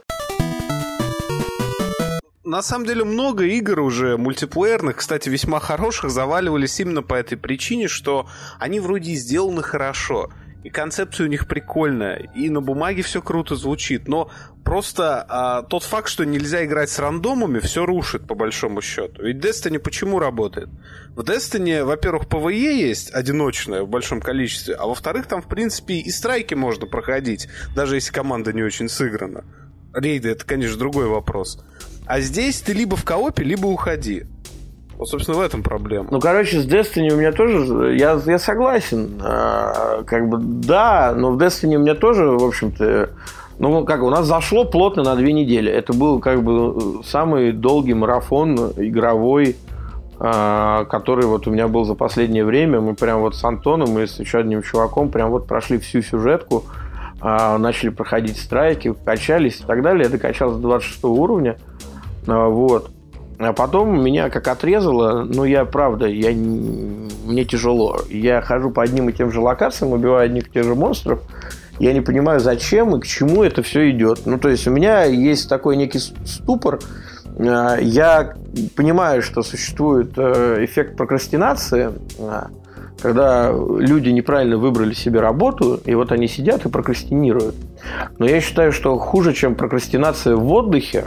[2.44, 7.88] На самом деле много игр уже мультиплеерных, кстати, весьма хороших, заваливались именно по этой причине,
[7.88, 8.26] что
[8.58, 10.30] они вроде сделаны хорошо.
[10.64, 14.30] И концепция у них прикольная, и на бумаге все круто звучит, но
[14.64, 19.22] просто а, тот факт, что нельзя играть с рандомами, все рушит, по большому счету.
[19.22, 20.70] Ведь Destiny почему работает?
[21.14, 26.10] В Destiny, во-первых, PvE есть одиночное в большом количестве, а во-вторых, там, в принципе, и
[26.10, 27.46] страйки можно проходить,
[27.76, 29.44] даже если команда не очень сыграна.
[29.92, 31.62] Рейды— это, конечно, другой вопрос.
[32.06, 34.24] А здесь ты либо в коопе, либо уходи.
[34.98, 36.08] Вот, собственно, в этом проблема.
[36.10, 37.96] Ну, короче, с Destiny у меня тоже...
[37.96, 39.20] Я, я согласен.
[39.22, 43.10] А, как бы, да, но в Destiny у меня тоже, в общем-то...
[43.58, 45.70] Ну, как у нас зашло плотно на две недели.
[45.70, 49.56] Это был, как бы, самый долгий марафон игровой,
[50.18, 52.80] а, который вот у меня был за последнее время.
[52.80, 56.64] Мы прям вот с Антоном и с еще одним чуваком прям вот прошли всю сюжетку,
[57.20, 60.06] а, начали проходить страйки, качались и так далее.
[60.06, 61.58] Это качалось до 26 уровня.
[62.26, 62.90] А, вот.
[63.38, 68.00] А потом меня как отрезало, ну, я, правда, я, мне тяжело.
[68.08, 71.20] Я хожу по одним и тем же локациям, убиваю одних и тех же монстров.
[71.78, 74.20] Я не понимаю, зачем и к чему это все идет.
[74.26, 76.78] Ну, то есть у меня есть такой некий ступор.
[77.36, 78.34] А, я
[78.76, 82.50] понимаю, что существует э, эффект прокрастинации, а,
[83.02, 87.56] когда люди неправильно выбрали себе работу, и вот они сидят и прокрастинируют.
[88.18, 91.06] Но я считаю, что хуже, чем прокрастинация в отдыхе,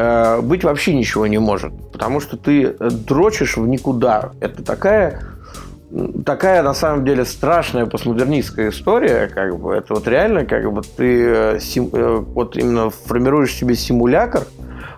[0.00, 1.72] Э, быть вообще ничего не может.
[1.92, 4.32] Потому что ты дрочишь в никуда.
[4.40, 5.20] Это такая
[6.24, 11.24] такая на самом деле страшная постмодернистская история, как бы это вот реально, как бы ты
[11.26, 14.44] э, э, вот именно формируешь себе симулятор,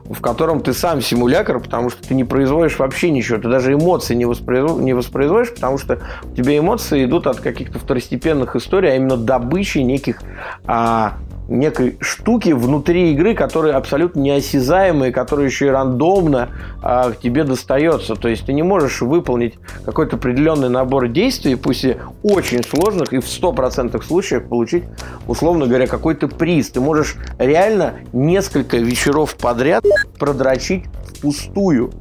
[0.05, 4.15] в котором ты сам симулятор, потому что ты не производишь вообще ничего, ты даже эмоции
[4.15, 8.97] не, воспроизводишь, не воспроизводишь, потому что у тебя эмоции идут от каких-то второстепенных историй, а
[8.97, 10.21] именно добычи неких
[10.67, 11.15] а,
[11.49, 16.51] некой штуки внутри игры, которые абсолютно неосязаемые, которые еще и рандомно
[16.83, 18.15] а, к тебе достается.
[18.15, 23.19] То есть ты не можешь выполнить какой-то определенный набор действий, пусть и очень сложных, и
[23.19, 24.85] в 100% случаев получить,
[25.27, 26.71] условно говоря, какой-то приз.
[26.71, 29.85] Ты можешь реально несколько вечеров подряд
[30.19, 31.93] продрочить впустую.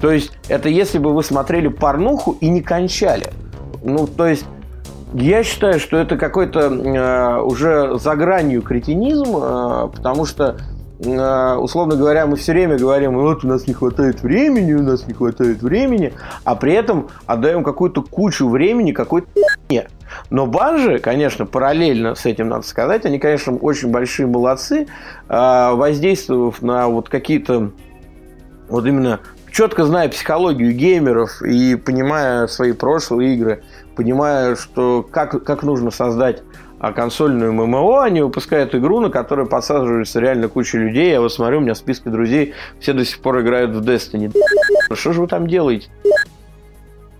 [0.00, 3.28] То есть это если бы вы смотрели порнуху и не кончали.
[3.82, 4.44] Ну, то есть
[5.14, 10.56] я считаю, что это какой-то э, уже за гранью кретинизм, э, потому что,
[10.98, 15.06] э, условно говоря, мы все время говорим, вот у нас не хватает времени, у нас
[15.06, 19.28] не хватает времени, а при этом отдаем какую-то кучу времени какой-то
[19.68, 19.86] не.
[20.30, 24.88] Но банжи, конечно, параллельно с этим надо сказать, они, конечно, очень большие молодцы,
[25.28, 27.70] э, воздействовав на вот какие-то
[28.68, 29.20] вот именно
[29.54, 33.62] четко зная психологию геймеров и понимая свои прошлые игры,
[33.96, 36.42] понимая, что как, как нужно создать
[36.78, 41.10] а, консольную ММО, они выпускают игру, на которой подсаживается реально куча людей.
[41.10, 44.34] Я вот смотрю, у меня в списке друзей все до сих пор играют в Destiny.
[44.92, 45.88] Что же вы там делаете?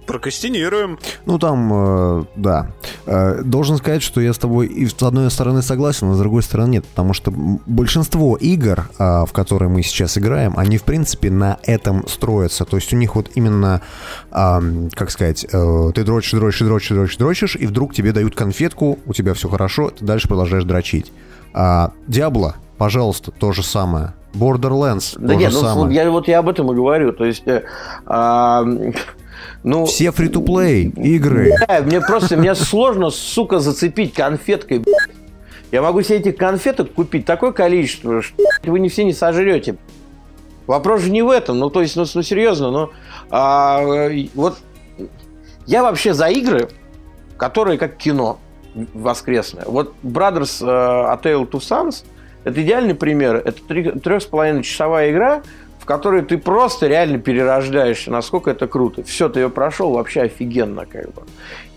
[0.07, 0.99] Прокастинируем.
[1.27, 2.71] Ну, там, э, да.
[3.07, 6.43] Э, должен сказать, что я с тобой и с одной стороны согласен, а с другой
[6.43, 11.31] стороны нет, потому что большинство игр, э, в которые мы сейчас играем, они, в принципе,
[11.31, 12.65] на этом строятся.
[12.65, 13.81] То есть у них вот именно,
[14.31, 18.99] э, как сказать, э, ты дрочишь, дрочишь, дрочишь, дрочишь, дрочишь, и вдруг тебе дают конфетку,
[19.07, 21.13] у тебя все хорошо, ты дальше продолжаешь дрочить.
[22.09, 24.15] Диабло, пожалуйста, то же самое.
[24.35, 25.95] Borderlands, да то нет, же ну, самое.
[25.95, 27.13] Я, вот я об этом и говорю.
[27.13, 27.47] То есть...
[27.47, 27.63] Э,
[28.07, 28.93] э,
[29.63, 31.53] ну, Все фри-то-плей игры.
[31.67, 34.85] Да, мне просто мне сложно, сука, зацепить конфеткой.
[35.73, 39.77] Я могу себе этих конфеток купить такое количество, что вы не все не сожрете.
[40.67, 41.59] Вопрос же не в этом.
[41.59, 42.91] Ну, то есть, ну, ну серьезно, ну,
[43.31, 44.59] а, вот
[45.67, 46.69] я вообще за игры,
[47.37, 48.39] которые как кино
[48.93, 49.65] воскресное.
[49.67, 52.05] Вот Brothers uh, A Tale Two Sons
[52.45, 53.37] это идеальный пример.
[53.37, 55.43] Это трех с половиной часовая игра,
[55.85, 59.03] в которой ты просто реально перерождаешься, насколько это круто.
[59.05, 61.25] Все, ты ее прошел, вообще офигенно как бы.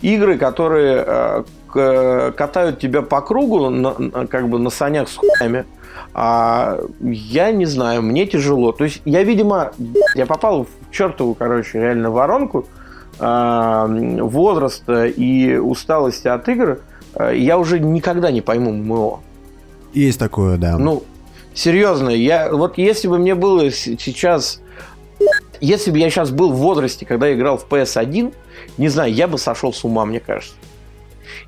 [0.00, 1.44] Игры, которые
[1.74, 5.66] э, катают тебя по кругу, на, как бы на санях с хуями,
[6.14, 8.72] а, я не знаю, мне тяжело.
[8.72, 9.72] То есть я, видимо,
[10.14, 12.64] я попал в чертову, короче, реально воронку
[13.18, 16.78] а, возраста и усталости от игр.
[17.12, 19.20] А, я уже никогда не пойму ММО.
[19.92, 20.78] Есть такое, да.
[20.78, 21.02] Ну,
[21.58, 24.60] Серьезно, я вот если бы мне было сейчас,
[25.60, 28.32] если бы я сейчас был в возрасте, когда я играл в PS1,
[28.76, 30.54] не знаю, я бы сошел с ума, мне кажется.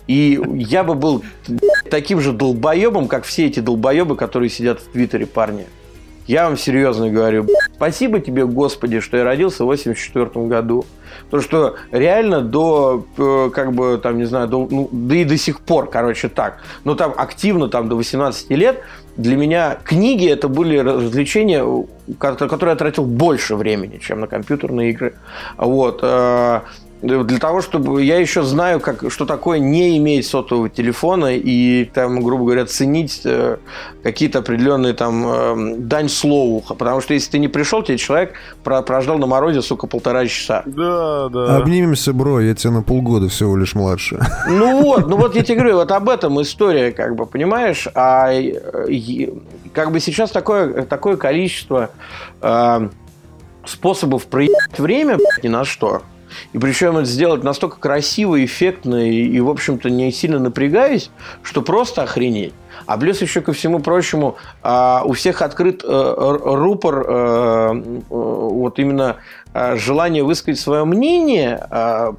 [0.09, 1.23] И я бы был
[1.92, 5.66] таким же долбоебом, как все эти долбоебы, которые сидят в Твиттере, парни.
[6.27, 7.46] Я вам серьезно говорю,
[7.77, 10.87] спасибо тебе, Господи, что я родился в 84 году.
[11.25, 15.37] Потому что реально до, э, как бы, там, не знаю, до, ну, да и до
[15.37, 16.62] сих пор, короче, так.
[16.85, 18.83] Но там активно, там, до 18 лет
[19.21, 21.65] для меня книги это были развлечения,
[22.19, 25.15] которые я тратил больше времени, чем на компьютерные игры.
[25.57, 26.03] Вот.
[27.03, 32.23] Для того, чтобы я еще знаю, как, что такое не иметь сотового телефона и, там,
[32.23, 33.57] грубо говоря, ценить э,
[34.03, 36.63] какие-то определенные там э, дань слову.
[36.69, 40.63] Потому что если ты не пришел, тебе человек про, прождал на морозе, сука, полтора часа.
[40.67, 41.57] Да, да.
[41.57, 44.21] Обнимемся, бро, я тебя на полгода всего лишь младше.
[44.49, 47.89] Ну вот, ну вот я тебе говорю, вот об этом история, как бы, понимаешь?
[47.95, 48.31] А
[49.73, 51.91] как бы сейчас такое, такое количество
[52.43, 52.89] э,
[53.65, 56.03] способов проявить время ни на что.
[56.53, 61.11] И причем это сделать настолько красиво, эффектно и, и, в общем-то, не сильно напрягаясь,
[61.43, 62.55] что просто охренеть.
[62.87, 68.79] А плюс еще ко всему прочему, а, у всех открыт э, рупор э, э, вот
[68.79, 69.16] именно
[69.75, 71.66] желание высказать свое мнение,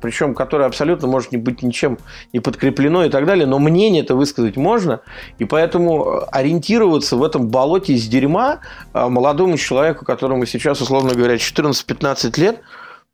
[0.01, 1.97] причем которое абсолютно может не быть ничем
[2.33, 4.99] не подкреплено и так далее, но мнение это высказать можно,
[5.39, 8.59] и поэтому ориентироваться в этом болоте из дерьма
[8.93, 12.59] молодому человеку, которому сейчас, условно говоря, 14-15 лет,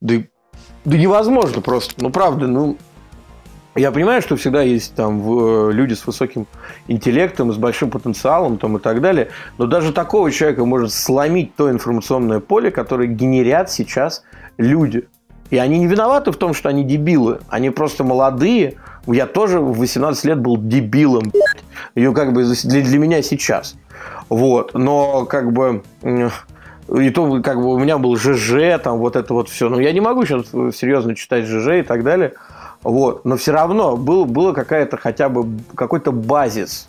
[0.01, 0.23] да и
[0.87, 1.95] да невозможно просто.
[1.97, 2.77] Ну, правда, ну...
[3.75, 6.47] Я понимаю, что всегда есть там э, люди с высоким
[6.87, 11.69] интеллектом, с большим потенциалом там, и так далее, но даже такого человека может сломить то
[11.69, 14.23] информационное поле, которое генерят сейчас
[14.57, 15.07] люди.
[15.49, 17.39] И они не виноваты в том, что они дебилы.
[17.49, 18.77] Они просто молодые.
[19.05, 21.31] Я тоже в 18 лет был дебилом.
[21.95, 23.75] Ее как бы для, для меня сейчас.
[24.29, 24.73] Вот.
[24.73, 25.83] Но как бы
[26.93, 29.69] и то, как бы, у меня был ЖЖ, там, вот это вот все.
[29.69, 32.33] Но я не могу сейчас серьезно читать ЖЖ и так далее.
[32.83, 33.25] Вот.
[33.25, 36.87] Но все равно был, было какая-то хотя бы какой-то базис.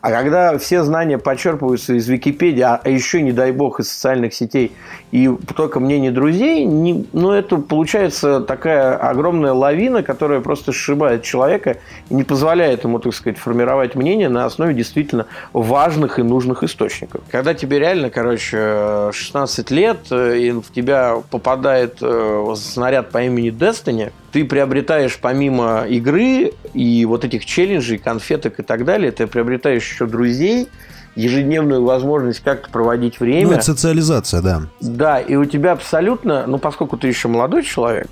[0.00, 4.72] А когда все знания подчерпываются из Википедии, а, еще, не дай бог, из социальных сетей,
[5.12, 11.78] и только мнение друзей, не, ну, это получается такая огромная лавина, которая просто сшибает человека
[12.08, 17.22] и не позволяет ему, так сказать, формировать мнение на основе действительно важных и нужных источников.
[17.30, 23.50] Когда тебе реально, короче, 16 лет, э, и в тебя попадает э, снаряд по имени
[23.50, 29.88] Destiny, ты приобретаешь помимо игры и вот этих челленджей, конфеток и так далее, ты приобретаешь
[29.88, 30.68] еще друзей,
[31.16, 33.48] ежедневную возможность как-то проводить время.
[33.48, 34.62] Ну, это социализация, да.
[34.80, 38.08] Да, и у тебя абсолютно, ну, поскольку ты еще молодой человек,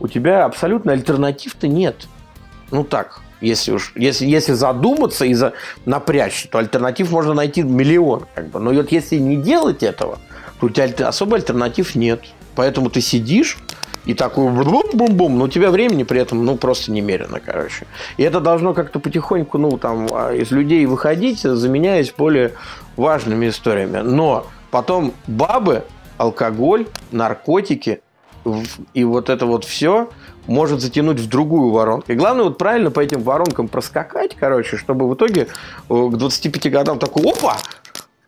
[0.00, 2.06] у тебя абсолютно альтернатив-то нет.
[2.70, 5.52] Ну так, если уж если, если задуматься и за,
[5.84, 8.26] напрячься, то альтернатив можно найти миллион.
[8.34, 8.60] Как бы.
[8.60, 10.18] Но вот если не делать этого,
[10.60, 12.22] то у тебя особо альтернатив нет.
[12.54, 13.58] Поэтому ты сидишь,
[14.06, 17.86] и такой бум-бум-бум, но у тебя времени при этом, ну, просто немерено, короче.
[18.16, 22.52] И это должно как-то потихоньку, ну, там, а, из людей выходить, заменяясь более
[22.96, 23.98] важными историями.
[23.98, 25.84] Но потом бабы,
[26.16, 28.00] алкоголь, наркотики
[28.94, 30.08] и вот это вот все
[30.46, 32.10] может затянуть в другую воронку.
[32.10, 35.48] И главное вот правильно по этим воронкам проскакать, короче, чтобы в итоге
[35.88, 37.58] э, к 25 годам такой, опа,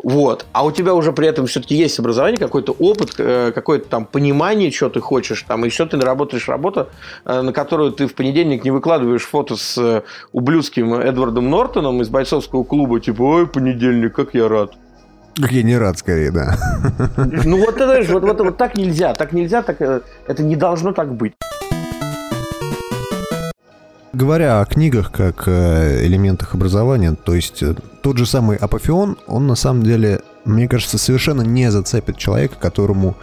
[0.03, 0.47] вот.
[0.53, 4.71] А у тебя уже при этом все-таки есть образование, какой-то опыт, э, какое-то там понимание,
[4.71, 6.89] что ты хочешь, там еще ты работаешь работу,
[7.25, 12.09] э, на которую ты в понедельник не выкладываешь фото с э, ублюдским Эдвардом Нортоном из
[12.09, 14.73] бойцовского клуба, типа, ой, понедельник, как я рад.
[15.41, 16.57] Как я не рад, скорее, да.
[17.45, 21.15] Ну вот это вот, вот, вот так нельзя, так нельзя, так это не должно так
[21.15, 21.33] быть.
[24.13, 29.47] Говоря о книгах как э, элементах образования, то есть э, тот же самый Апофеон, он
[29.47, 33.17] на самом деле, мне кажется, совершенно не зацепит человека, которому,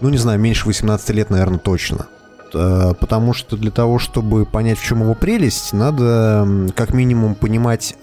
[0.00, 2.06] ну не знаю, меньше 18 лет, наверное, точно.
[2.54, 7.96] Э, потому что для того, чтобы понять, в чем его прелесть, надо как минимум понимать,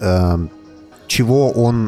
[1.06, 1.86] чего он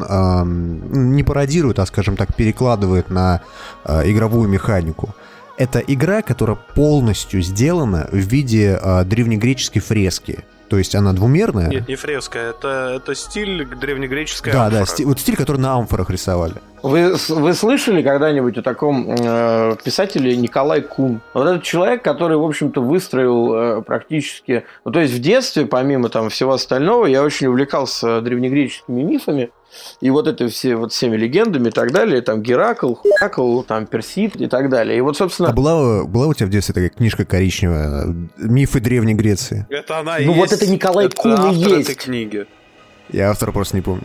[1.13, 3.41] не пародирует, а, скажем так, перекладывает на
[3.85, 5.13] игровую механику
[5.61, 10.39] это игра, которая полностью сделана в виде э, древнегреческой фрески.
[10.69, 11.67] То есть она двумерная.
[11.69, 14.79] Нет, не фреска, это, это стиль древнегреческой Да, амфора.
[14.79, 16.55] да, стиль, вот стиль, который на амфорах рисовали.
[16.81, 21.21] Вы, вы слышали когда-нибудь о таком э, писателе Николай Кун?
[21.35, 24.63] Вот этот человек, который, в общем-то, выстроил э, практически...
[24.83, 29.51] Ну, то есть в детстве, помимо там всего остального, я очень увлекался древнегреческими мифами.
[30.01, 34.35] И вот это все вот всеми легендами и так далее, там Геракл, Хакл, там Персид
[34.35, 34.97] и так далее.
[34.97, 35.49] И вот, собственно...
[35.49, 39.65] А была, была у тебя в детстве такая книжка коричневая «Мифы Древней Греции»?
[39.69, 40.37] Это она Ну есть.
[40.37, 41.89] вот это Николай это Кун и есть.
[41.89, 42.45] этой книги.
[43.09, 44.03] Я автора просто не помню.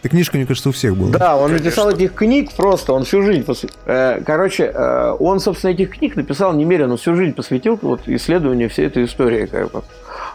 [0.00, 1.10] Эта книжка, мне кажется, у всех была.
[1.10, 1.64] Да, он Конечно.
[1.64, 3.44] написал этих книг просто, он всю жизнь...
[3.44, 3.66] Пос...
[3.84, 8.86] Э, короче, э, он, собственно, этих книг написал немерено, всю жизнь посвятил вот, исследованию всей
[8.86, 9.44] этой истории.
[9.44, 9.82] Как бы.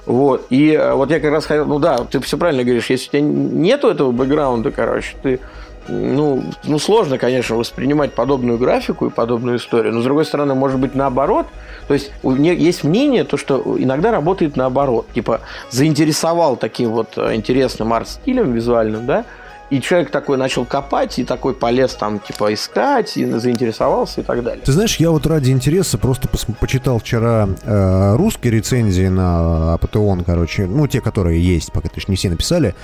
[0.06, 0.45] Вот.
[0.51, 3.12] И э, вот я как раз хотел, ну да, ты все правильно говоришь, если у
[3.12, 5.39] тебя нету этого бэкграунда, короче, ты
[5.88, 10.80] ну, ну, сложно, конечно, воспринимать подобную графику и подобную историю, но, с другой стороны, может
[10.80, 11.47] быть, наоборот.
[11.88, 15.08] То есть, у меня есть мнение, то, что иногда работает наоборот.
[15.13, 19.25] Типа, заинтересовал таким вот интересным арт-стилем визуальным, да,
[19.69, 24.43] и человек такой начал копать, и такой полез там, типа, искать, и заинтересовался и так
[24.43, 24.63] далее.
[24.63, 26.28] Ты знаешь, я вот ради интереса просто
[26.60, 32.17] почитал вчера э, русские рецензии на Апатеон, короче, ну, те, которые есть, пока точно не
[32.17, 32.75] все написали.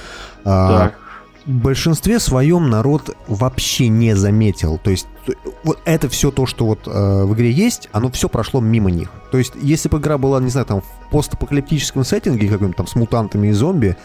[0.43, 1.00] Э, так
[1.45, 4.77] в большинстве своем народ вообще не заметил.
[4.77, 5.07] То есть
[5.63, 9.09] вот это все то, что вот э, в игре есть, оно все прошло мимо них.
[9.31, 12.95] То есть если бы игра была, не знаю, там в постапокалиптическом сеттинге, каком-то там с
[12.95, 13.95] мутантами и зомби,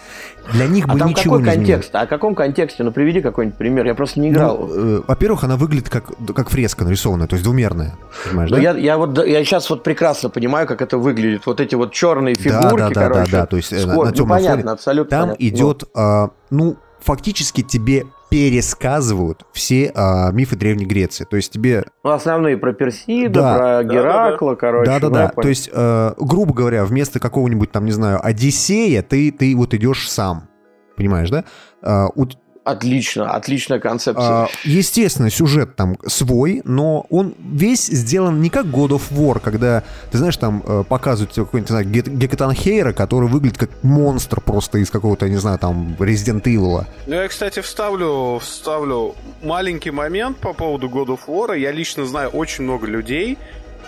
[0.53, 1.95] для них а бы там ничего какой не контекст?
[1.95, 2.83] А о каком контексте?
[2.85, 3.87] Ну приведи какой-нибудь пример.
[3.87, 4.59] Я просто не играл.
[4.59, 7.95] Ну, э, во-первых, она выглядит как, как фреска нарисованная, то есть двумерная.
[8.25, 8.63] Понимаешь, ну, да?
[8.63, 11.47] я, я, вот, я сейчас вот прекрасно понимаю, как это выглядит.
[11.47, 13.33] Вот эти вот черные фигурки, да, да, короче.
[13.33, 14.05] Да, да, то есть скор...
[14.05, 14.73] на, на темном ну, понятно, фоне.
[14.73, 15.45] абсолютно Там понятно.
[15.45, 21.25] идет, э, ну, фактически тебе пересказывают все а, мифы Древней Греции.
[21.25, 21.85] То есть тебе...
[22.03, 23.57] Ну, основные про Персида, Да.
[23.57, 24.91] про Геракла, короче.
[24.91, 25.29] Да-да-да.
[25.29, 25.43] понял.
[25.43, 30.11] То есть, э, грубо говоря, вместо какого-нибудь там, не знаю, Одиссея, ты, ты вот идешь
[30.11, 30.49] сам.
[30.97, 31.45] Понимаешь, да?
[32.17, 32.27] У-
[32.67, 34.27] Отлично, отличная концепция.
[34.27, 39.85] а, естественно, сюжет там свой, но он весь сделан не как God of War, когда,
[40.11, 44.41] ты знаешь, там э, показывают тебе какой-нибудь, не знаю, Ге- Гекатанхейра, который выглядит как монстр
[44.41, 46.85] просто из какого-то, не знаю, там, Resident Evil.
[47.07, 51.57] Ну, я, кстати, вставлю, вставлю маленький момент по поводу God of War.
[51.57, 53.39] Я лично знаю очень много людей,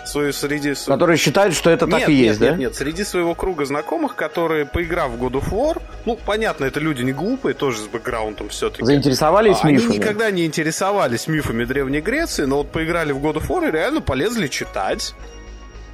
[0.09, 0.73] свои, среди...
[0.73, 2.57] Которые считают, что это так нет, и нет, есть, нет, да?
[2.57, 7.03] нет, среди своего круга знакомых, которые, поиграв в God of War, ну, понятно, это люди
[7.03, 8.85] не глупые, тоже с бэкграундом все-таки.
[8.85, 9.95] Заинтересовались Они мифами.
[9.95, 14.01] никогда не интересовались мифами Древней Греции, но вот поиграли в God of War и реально
[14.01, 15.13] полезли читать.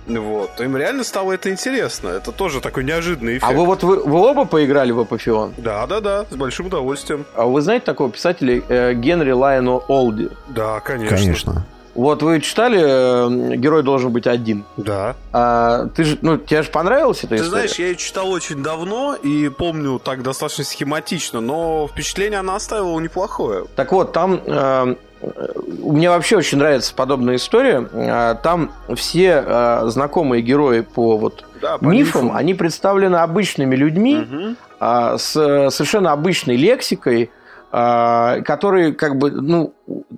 [0.07, 2.09] Вот, им реально стало это интересно.
[2.09, 3.51] Это тоже такой неожиданный эффект.
[3.51, 5.53] А вы вот вы, вы оба поиграли в Апофеон?
[5.57, 7.25] Да, да, да, с большим удовольствием.
[7.35, 10.29] А вы знаете такого писателя э, Генри Лайону Олди?
[10.49, 11.17] Да, конечно.
[11.17, 11.65] Конечно.
[11.95, 14.65] Вот вы читали э, «Герой должен быть один».
[14.77, 15.15] Да.
[15.31, 17.49] А, ты же, ну, тебе же понравилась эта Ты история?
[17.49, 22.99] знаешь, я ее читал очень давно и помню так достаточно схематично, но впечатление она оставила
[22.99, 23.65] неплохое.
[23.77, 25.47] Так вот, там э, э,
[25.83, 27.87] мне вообще очень нравится подобная история.
[27.93, 32.35] Э, Там все э, знакомые герои по вот Да, по мифам, мифам.
[32.37, 34.57] они представлены обычными людьми Мгм.
[34.81, 37.31] а, с э, совершенно обычной лексикой,
[37.75, 39.73] которые как бы, ну,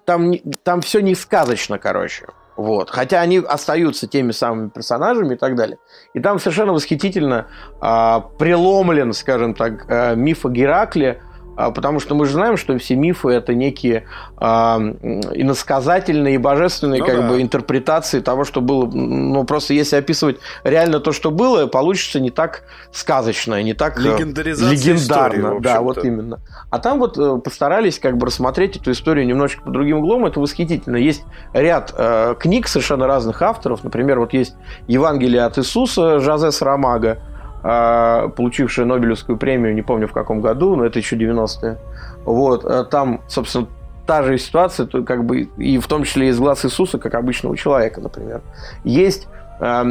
[0.05, 0.31] там,
[0.63, 2.27] там все не сказочно, короче.
[2.57, 2.89] Вот.
[2.89, 5.77] Хотя они остаются теми самыми персонажами и так далее.
[6.13, 7.47] И там совершенно восхитительно
[7.79, 11.26] а, преломлен, скажем так, а, миф о Геракле, а,
[11.57, 14.05] потому что мы же знаем, что все мифы это некие
[14.37, 14.97] а, м,
[15.33, 17.27] иносказательные и божественные Ну как да.
[17.29, 18.85] бы интерпретации того, что было.
[18.85, 24.03] Ну просто если описывать реально то, что было, получится не так сказочно, не так э,
[24.03, 25.37] Легендаризация легендарно.
[25.37, 26.39] истории, да, вот именно.
[26.69, 30.25] А там вот э, постарались как бы рассмотреть эту историю немножечко под другим углом.
[30.25, 30.97] Это восхитительно.
[30.97, 33.83] Есть ряд э, книг совершенно разных авторов.
[33.83, 34.55] Например, вот есть
[34.87, 37.36] Евангелие от Иисуса Жозе Сарамага, э,
[38.35, 41.77] получившая Нобелевскую премию, не помню в каком году, но это еще 90-е.
[42.23, 43.67] Вот, э, там, собственно,
[44.05, 47.57] та же ситуация, то как бы, и в том числе из глаз Иисуса, как обычного
[47.57, 48.41] человека, например.
[48.85, 49.27] Есть
[49.59, 49.83] э,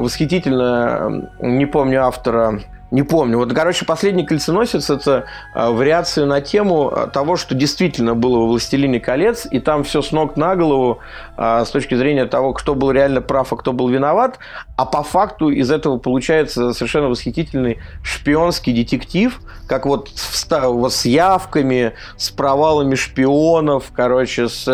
[0.00, 2.60] восхитительно, не помню автора,
[2.94, 3.38] не помню.
[3.38, 8.46] Вот, короче, последний кольценосец это э, вариация на тему э, того, что действительно было во
[8.46, 11.00] «Властелине колец», и там все с ног на голову
[11.36, 14.38] э, с точки зрения того, кто был реально прав, а кто был виноват.
[14.76, 22.30] А по факту из этого получается совершенно восхитительный шпионский детектив, как вот с явками, с
[22.30, 24.68] провалами шпионов, короче, с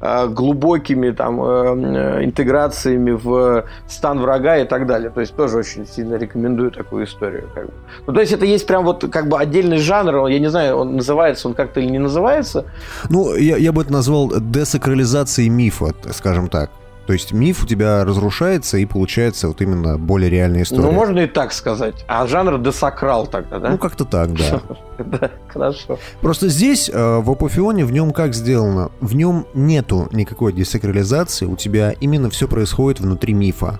[0.00, 5.10] э, глубокими там э, э, интеграциями в стан врага и так далее.
[5.10, 7.48] То есть тоже очень сильно рекомендую такую историю.
[7.56, 7.72] Как бы.
[8.06, 10.96] Ну, то есть это есть прям вот как бы отдельный жанр, я не знаю, он
[10.96, 12.66] называется он как-то или не называется.
[13.08, 16.70] Ну, я, я бы это назвал десакрализацией мифа, скажем так.
[17.06, 20.82] То есть миф у тебя разрушается, и получается вот именно более реальная история.
[20.82, 22.04] Ну, можно и так сказать.
[22.08, 23.70] А жанр десакрал тогда, да?
[23.70, 24.60] Ну, как-то так, да.
[24.98, 25.98] Да, хорошо.
[26.20, 28.90] Просто здесь, э, в Апофеоне, в нем как сделано?
[29.00, 33.78] В нем нету никакой десакрализации, у тебя именно все происходит внутри мифа.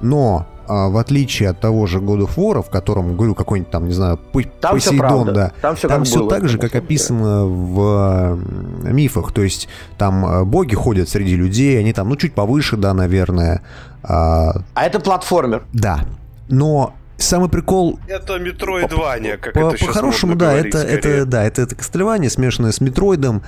[0.00, 3.92] Но, в отличие от того же God of War, в котором, говорю, какой-нибудь там, не
[3.94, 4.18] знаю,
[4.60, 5.32] Там все Посейдон, правда.
[5.32, 8.38] да, Там все там все было, так же, как описано в
[8.84, 9.32] мифах.
[9.32, 13.62] То есть там э, боги ходят среди людей, они там, ну, чуть повыше, да, наверное.
[14.02, 15.62] А, А это платформер.
[15.72, 16.00] да.
[16.48, 20.98] Но самый прикол Это Метроидвания, как по, это по-хорошему, да, говорить, это, скорее.
[20.98, 23.42] это, да, это, это Castlevania, смешанное с Метроидом,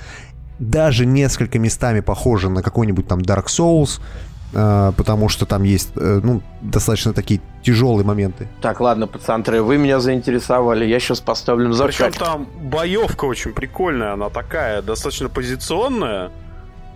[0.60, 4.00] даже несколько местами похоже на какой-нибудь там Dark Souls.
[4.54, 8.48] Э, потому что там есть, э, ну, достаточно такие тяжелые моменты.
[8.60, 10.84] Так, ладно, пацаны, вы меня заинтересовали.
[10.84, 16.30] Я сейчас поставлю на Причем там боевка очень прикольная, она такая, достаточно позиционная.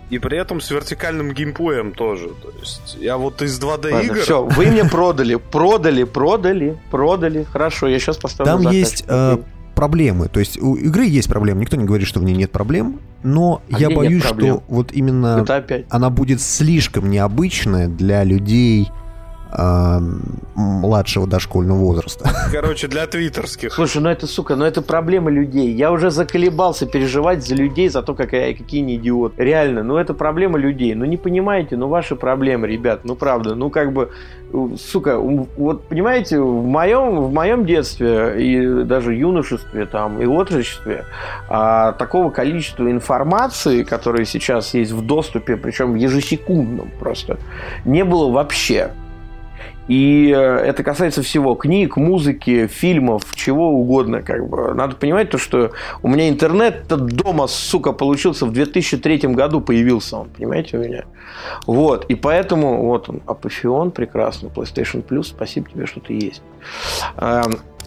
[0.09, 2.29] И при этом с вертикальным геймплеем тоже.
[2.29, 4.19] То есть я вот из 2D Ладно, игр...
[4.21, 7.43] все, вы мне продали, продали, продали, продали.
[7.43, 9.37] Хорошо, я сейчас поставлю Там есть э,
[9.75, 10.27] проблемы.
[10.27, 11.61] То есть у игры есть проблемы.
[11.61, 12.99] Никто не говорит, что в ней нет проблем.
[13.23, 15.45] Но А я боюсь, что вот именно
[15.89, 18.89] она будет слишком необычная для людей
[19.51, 22.29] младшего дошкольного возраста.
[22.51, 23.73] Короче, для твиттерских.
[23.73, 25.73] Слушай, ну это, сука, ну это проблема людей.
[25.73, 29.43] Я уже заколебался переживать за людей, за то, какая, какие они идиоты.
[29.43, 30.93] Реально, ну это проблема людей.
[30.93, 33.55] Ну не понимаете, ну ваши проблемы, ребят, ну правда.
[33.55, 34.11] Ну как бы,
[34.77, 41.05] сука, вот понимаете, в моем, в моем детстве и даже юношестве там, и отрочестве
[41.47, 47.37] а, такого количества информации, которая сейчас есть в доступе, причем ежесекундном просто,
[47.85, 48.91] не было вообще.
[49.89, 54.21] И э, это касается всего книг, музыки, фильмов, чего угодно.
[54.21, 54.73] Как бы.
[54.75, 55.71] Надо понимать то, что
[56.03, 61.05] у меня интернет дома, сука, получился в 2003 году появился он, понимаете, у меня.
[61.65, 66.43] Вот, и поэтому вот он, Апофеон, прекрасно, PlayStation Plus, спасибо тебе, что ты есть.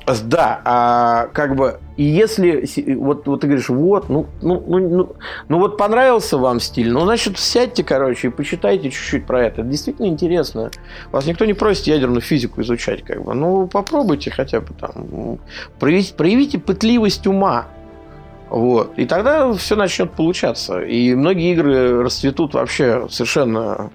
[0.07, 4.78] Эм, Да, а как бы, и если, вот, вот ты говоришь, вот, ну, ну, ну,
[4.78, 5.16] ну,
[5.48, 9.62] ну вот понравился вам стиль, ну, значит, сядьте, короче, и почитайте чуть-чуть про это.
[9.62, 10.70] Это действительно интересно.
[11.11, 13.34] Вас никто не просит ядерную физику изучать, как бы.
[13.34, 15.38] Ну, попробуйте хотя бы там.
[15.78, 17.66] Проявите, проявите пытливость ума.
[18.48, 18.98] Вот.
[18.98, 20.80] И тогда все начнет получаться.
[20.82, 23.90] И многие игры расцветут вообще совершенно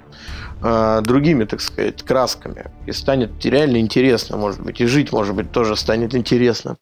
[0.61, 2.65] э, другими, так сказать, красками.
[2.85, 4.81] И станет реально интересно, может быть.
[4.81, 6.77] И жить, может быть, тоже станет интересно.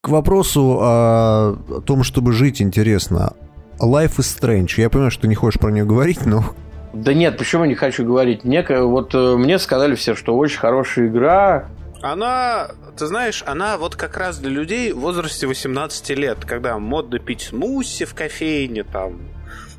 [0.00, 3.34] К вопросу о том, чтобы жить интересно.
[3.80, 4.72] Life is Strange.
[4.76, 6.44] Я понимаю, что ты не хочешь про нее говорить, но
[6.92, 8.44] Да нет, почему не хочу говорить?
[8.44, 11.68] Мне, вот э, мне сказали все, что очень хорошая игра.
[12.00, 17.18] Она, ты знаешь, она вот как раз для людей в возрасте 18 лет, когда модно
[17.18, 19.18] пить смуси в кофейне, там,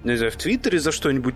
[0.04, 1.36] не знаю, в Твиттере за что-нибудь.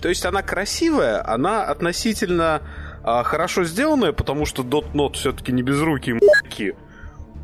[0.00, 2.62] То есть она красивая, она относительно
[3.02, 6.74] а, хорошо сделанная, потому что Dotnot все-таки не безрукие м***ки.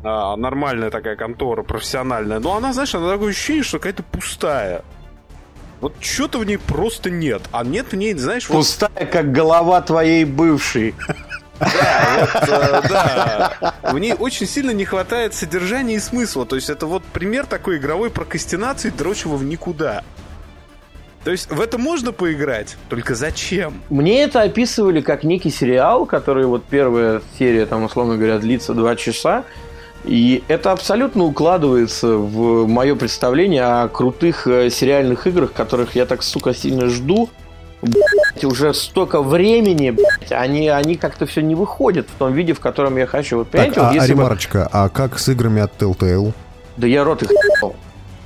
[0.03, 2.39] А, нормальная такая контора, профессиональная.
[2.39, 4.83] Но она, знаешь, она такое ощущение, что какая-то пустая.
[5.81, 7.41] Вот что-то в ней просто нет.
[7.51, 10.93] А нет в ней, знаешь, вот Пустая, как голова твоей бывшей.
[11.59, 13.73] Да, вот, э, да.
[13.83, 16.45] В ней очень сильно не хватает содержания и смысла.
[16.45, 20.03] То есть это вот пример такой игровой прокрастинации, дрочего в никуда.
[21.23, 23.81] То есть в это можно поиграть, только зачем?
[23.89, 28.95] Мне это описывали как некий сериал, который вот первая серия, там, условно говоря, длится два
[28.95, 29.43] часа.
[30.03, 36.23] И это абсолютно укладывается в мое представление о крутых э, сериальных играх, которых я так,
[36.23, 37.29] сука, сильно жду.
[37.83, 42.59] Блядь, уже столько времени, блядь, они, они как-то все не выходят в том виде, в
[42.59, 43.39] котором я хочу.
[43.39, 46.33] Вот, Так, а, вот а если бы- ремарочка, а как с играми от Telltale?
[46.77, 47.29] Да я рот их.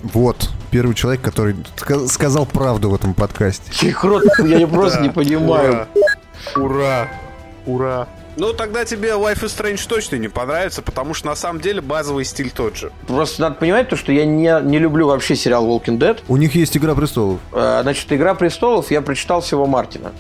[0.04, 3.88] Вот, первый человек, который ска- сказал правду в этом подкасте.
[3.88, 5.88] Их рот, я просто не понимаю.
[6.58, 6.68] Ура!
[6.68, 7.08] Ура!
[7.66, 8.08] Ура!
[8.36, 12.26] Ну, тогда тебе Life is Strange точно не понравится, потому что на самом деле базовый
[12.26, 12.92] стиль тот же.
[13.08, 16.20] Просто надо понимать то, что я не, не люблю вообще сериал Walking Dead.
[16.28, 17.40] У них есть Игра престолов.
[17.54, 20.12] Э, Значит, «Игра престолов» я прочитал всего Мартина.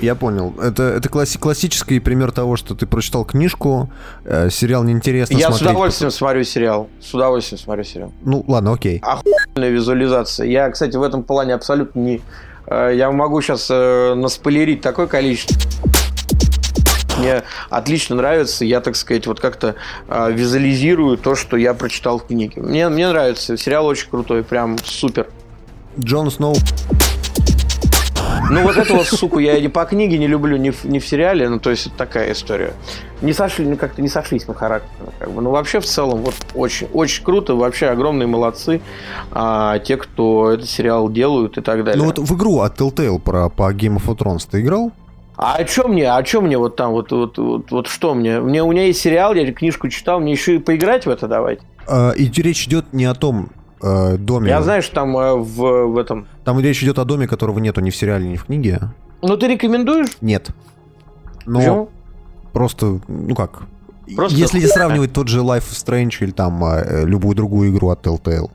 [0.00, 0.52] Я понял.
[0.60, 3.90] Это, это класси- классический пример того, что ты прочитал книжку,
[4.24, 5.70] э, сериал неинтересно я с смотреть.
[5.70, 6.88] удовольствием смотрю сериал.
[7.00, 8.12] С удовольствием смотрю сериал.
[8.22, 9.00] Ну, ладно, окей.
[9.02, 10.46] Охуенная визуализация.
[10.46, 12.20] Я, кстати, в этом плане абсолютно не...
[12.66, 15.56] э, Я могу сейчас наспойлерить такое количество.
[17.18, 19.76] Мне отлично нравится, я, так сказать, вот как-то
[20.08, 22.60] э, визуализирую то, что я прочитал в книге.
[22.60, 25.28] Мне, мне нравится, сериал очень крутой, прям супер.
[25.98, 26.56] Джон Сноу.
[28.50, 31.48] Ну, вот этого, суку, я ни по книге не люблю, ни в, ни в сериале,
[31.48, 32.74] ну, то есть, это такая история.
[33.22, 35.42] Не сошли, ну, как-то не сошлись мы характерно, как бы.
[35.42, 38.80] Ну, вообще, в целом, вот, очень, очень круто, вообще, огромные молодцы
[39.30, 42.02] а, те, кто этот сериал делают и так далее.
[42.02, 44.92] Ну вот в игру от Telltale про, по Game of Thrones ты играл?
[45.36, 48.40] А о чем мне, о чем мне вот там, вот, вот, вот, вот что мне?
[48.40, 48.62] мне?
[48.62, 51.62] У меня есть сериал, я книжку читал, мне еще и поиграть в это давайте.
[51.88, 53.50] Э, и речь идет не о том
[53.82, 54.48] э, доме.
[54.48, 56.28] Я знаю, что там э, в, в этом...
[56.44, 58.80] Там речь идет о доме, которого нету ни в сериале, ни в книге.
[59.22, 60.18] Ну, ты рекомендуешь?
[60.20, 60.50] Нет.
[61.46, 61.88] Но Почему?
[62.52, 63.62] просто, ну как...
[64.14, 68.06] Просто Если сравнивать тот же Life is Strange или там э, любую другую игру от
[68.06, 68.50] Telltale.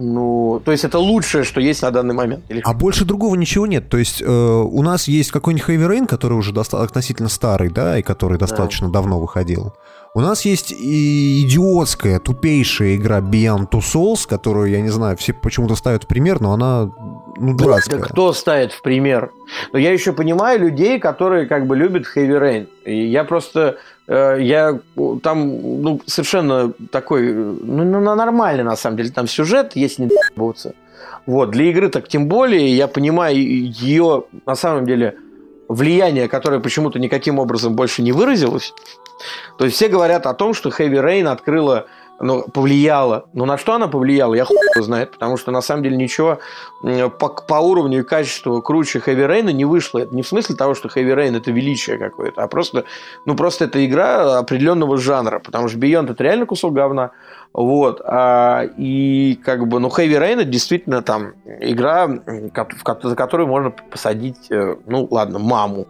[0.00, 2.44] Ну, то есть, это лучшее, что есть на данный момент.
[2.48, 3.88] Или А больше другого ничего нет.
[3.88, 7.98] То есть э, у нас есть какой-нибудь Heavy Rain, который уже доста- относительно старый, да,
[7.98, 9.72] и который достаточно давно выходил.
[10.14, 15.32] У нас есть и идиотская, тупейшая игра Beyond Two Souls, которую, я не знаю, все
[15.32, 16.92] почему-то ставят в пример, но она
[17.36, 17.98] ну, дурацкая.
[17.98, 19.32] Да кто ставит в пример?
[19.72, 22.68] Но я еще понимаю людей, которые как бы любят Heavy Rain.
[22.84, 23.78] И я просто...
[24.08, 24.80] Э, я
[25.22, 27.32] там ну, совершенно такой...
[27.32, 29.10] Ну, ну, нормальный, на самом деле.
[29.10, 30.74] Там сюжет, если не д***бываться.
[31.26, 32.74] Вот, для игры так тем более.
[32.74, 35.16] Я понимаю ее, на самом деле,
[35.68, 38.72] влияние, которое почему-то никаким образом больше не выразилось.
[39.58, 41.86] То есть все говорят о том, что Heavy Rain открыла
[42.20, 43.26] ну, повлияла.
[43.32, 46.38] Но на что она повлияла, я хуй знает, потому что на самом деле ничего
[46.82, 49.98] по, по уровню и качеству круче Heavy Rain не вышло.
[49.98, 52.84] Это не в смысле того, что Heavy Rain это величие какое-то, а просто,
[53.26, 57.10] ну, просто это игра определенного жанра, потому что Beyond это реально кусок говна.
[57.52, 58.00] Вот.
[58.04, 62.08] А, и как бы, ну, Heavy Rain это действительно там игра,
[63.02, 65.86] за которую можно посадить, э, ну, ладно, маму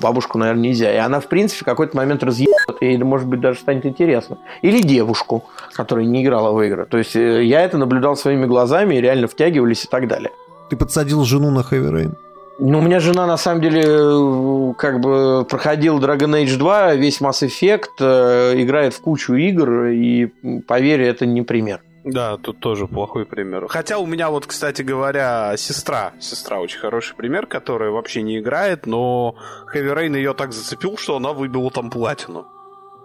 [0.00, 0.92] бабушку, наверное, нельзя.
[0.92, 4.38] И она, в принципе, в какой-то момент разъебет, и, может быть, даже станет интересно.
[4.62, 6.86] Или девушку, которая не играла в игры.
[6.86, 10.30] То есть э, я это наблюдал своими глазами, и реально втягивались и так далее.
[10.70, 12.14] Ты подсадил жену на Heavy Rain?
[12.60, 17.20] Ну, у меня жена, на самом деле, э, как бы проходил Dragon Age 2, весь
[17.20, 20.26] Mass Effect, э, играет в кучу игр, и,
[20.66, 21.80] поверь, это не пример.
[22.04, 23.66] Да, тут тоже плохой пример.
[23.68, 26.12] Хотя у меня вот, кстати говоря, сестра.
[26.20, 29.34] Сестра очень хороший пример, которая вообще не играет, но
[29.74, 32.46] Heavy Rain ее так зацепил, что она выбила там платину.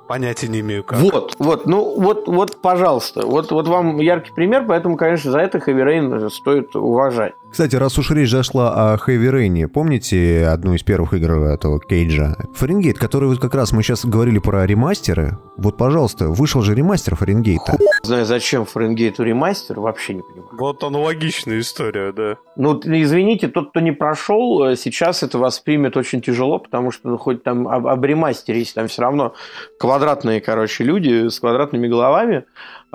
[0.07, 0.99] Понятия не имею как.
[0.99, 3.25] Вот, вот, ну вот, вот, пожалуйста.
[3.25, 7.33] Вот, вот вам яркий пример, поэтому, конечно, за это Heavy Rain стоит уважать.
[7.53, 12.35] Кстати, раз уж речь зашла о Heavy Rain, помните одну из первых игр этого Кейджа?
[12.55, 15.37] Фаренгейт, который вот как раз мы сейчас говорили про ремастеры.
[15.57, 17.77] Вот, пожалуйста, вышел же ремастер Фаренгейта.
[18.01, 20.49] Знаю, зачем Фаренгейту ремастер, вообще не понимаю.
[20.57, 22.37] Вот аналогичная история, да.
[22.55, 27.17] Ну, извините, тот, кто не прошел, э, сейчас это воспримет очень тяжело, потому что ну,
[27.19, 29.35] хоть там об, об ремастере, если там все равно
[29.77, 32.45] квадратные, короче, люди с квадратными головами,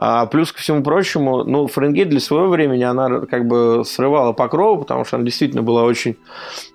[0.01, 4.82] а плюс ко всему прочему, ну, Фаренгейт для своего времени, она как бы срывала покрову,
[4.82, 6.16] потому что она действительно была очень,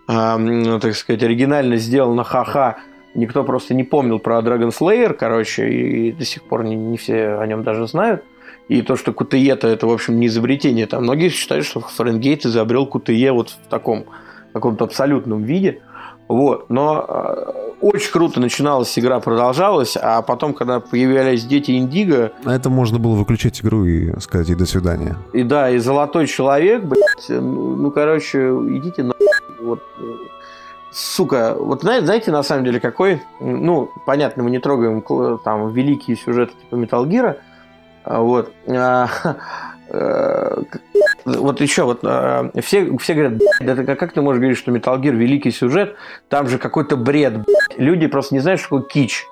[0.10, 2.80] э, так сказать, оригинально сделана, ха-ха.
[3.16, 7.36] Никто просто не помнил про Dragon Slayer, короче, и до сих пор не, не все
[7.36, 8.26] о нем даже знают.
[8.68, 10.86] И то, что Кутеета это, в общем, не изобретение.
[10.86, 14.06] Там многие считают, что Фаренгейт изобрел Кутее вот в таком
[14.52, 15.80] каком-то абсолютном виде–
[16.28, 16.70] вот.
[16.70, 22.32] Но э, очень круто начиналась игра, продолжалась, а потом, когда появлялись дети Индиго...
[22.44, 25.18] На это можно было выключать игру и сказать ей до свидания.
[25.34, 29.14] И да, и Золотой Человек, блядь, ну, ну короче, идите на...
[29.60, 29.84] Вот,
[30.92, 33.22] сука, вот знаете, знаете, на самом деле, какой...
[33.42, 35.04] Ну, понятно, мы не трогаем
[35.44, 37.36] там великие сюжеты типа Metal Gear,
[38.06, 38.54] вот.
[39.94, 40.64] Э,
[41.26, 45.12] вот еще вот э, все, все говорят, это как, ты можешь говорить, что Metal Gear
[45.12, 45.96] великий сюжет,
[46.30, 47.36] там же какой-то бред.
[47.78, 49.26] Люди просто не знают, что такое кич.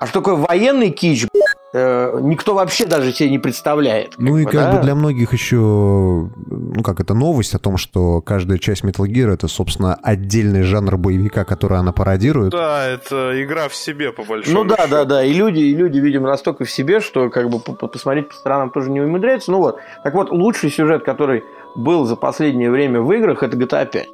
[0.00, 1.26] А что такое военный кич,
[1.72, 4.14] никто вообще даже себе не представляет.
[4.18, 4.72] Ну и как да?
[4.72, 9.32] бы для многих еще, ну как это новость о том, что каждая часть Metal Gear
[9.32, 12.52] это, собственно, отдельный жанр боевика, который она пародирует.
[12.52, 14.90] Да, это игра в себе, по большому Ну да, счету.
[14.90, 15.24] да, да.
[15.24, 18.90] И люди, и люди, видимо, настолько в себе, что как бы посмотреть по сторонам тоже
[18.90, 19.50] не умудряются.
[19.52, 19.78] Ну вот.
[20.04, 21.44] Так вот, лучший сюжет, который
[21.76, 24.08] был за последнее время в играх, это GTA 5.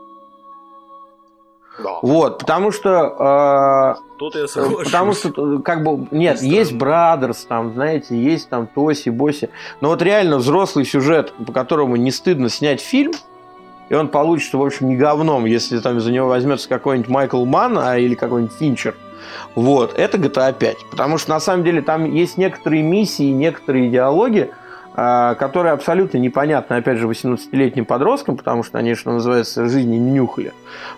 [1.78, 1.98] Да.
[2.02, 3.96] Вот, потому что...
[3.98, 4.86] Э, Тут я соглашусь.
[4.86, 9.50] Потому что, как бы, нет, не есть Брадерс, там, знаете, есть там Тоси, Боси.
[9.80, 13.12] Но вот реально взрослый сюжет, по которому не стыдно снять фильм,
[13.88, 17.78] и он получится, в общем, не говном, если там за него возьмется какой-нибудь Майкл Манн
[17.78, 18.94] а, или какой-нибудь Финчер.
[19.54, 20.76] Вот, это GTA 5.
[20.90, 24.63] Потому что, на самом деле, там есть некоторые миссии, некоторые идеологии, а,
[24.94, 30.52] которые абсолютно непонятны, опять же, 18-летним подросткам, потому что они, что называется, жизни не нюхали.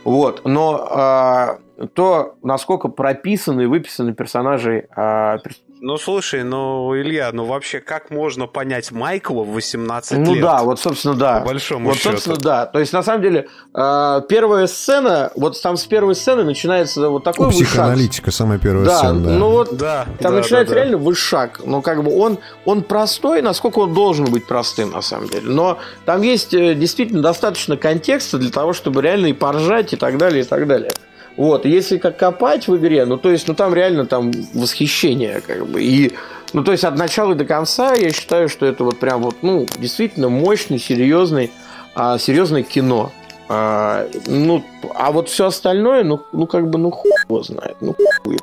[0.04, 0.42] Вот.
[0.44, 1.58] Но а,
[1.94, 5.38] то, насколько прописаны и выписаны персонажи, а,
[5.80, 10.28] ну, слушай, ну, Илья, ну вообще, как можно понять Майкла в 18 ну, лет?
[10.28, 11.40] Ну да, вот, собственно, да.
[11.40, 12.12] По большому вот, счету.
[12.12, 12.66] собственно, да.
[12.66, 17.24] То есть, на самом деле, э, первая сцена, вот там с первой сцены начинается вот
[17.24, 19.20] такой ну, психоаналитика, самая первая да, сцена.
[19.20, 20.84] Да, ну вот да, там да, начинается да, да.
[20.84, 21.60] реально вышаг.
[21.64, 25.50] Ну, как бы он, он простой, насколько он должен быть простым, на самом деле.
[25.50, 30.16] Но там есть э, действительно достаточно контекста для того, чтобы реально и поржать, и так
[30.16, 30.90] далее, и так далее.
[31.36, 35.66] Вот, если как копать в игре, ну, то есть, ну, там реально там восхищение, как
[35.66, 36.14] бы, и,
[36.54, 39.66] ну, то есть, от начала до конца я считаю, что это вот прям вот, ну,
[39.78, 41.50] действительно мощный, серьезный,
[41.94, 43.12] а, серьезное кино.
[43.48, 44.64] А, ну,
[44.94, 48.38] а вот все остальное, ну, ну, как бы, ну, хуй его знает, ну, хуй.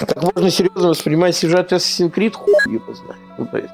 [0.00, 3.20] Как можно серьезно воспринимать сюжет Assassin's Creed, хуй его знает.
[3.36, 3.70] Ну, то есть,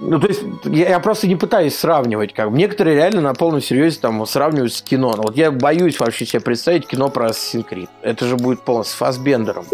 [0.00, 2.32] ну, то есть, я, я просто не пытаюсь сравнивать.
[2.32, 5.14] Как Некоторые реально на полном серьезе там сравнивают с кино.
[5.16, 7.88] Но вот я боюсь вообще себе представить кино про Assassin's Creed.
[8.02, 9.64] Это же будет полностью с Фасбендером.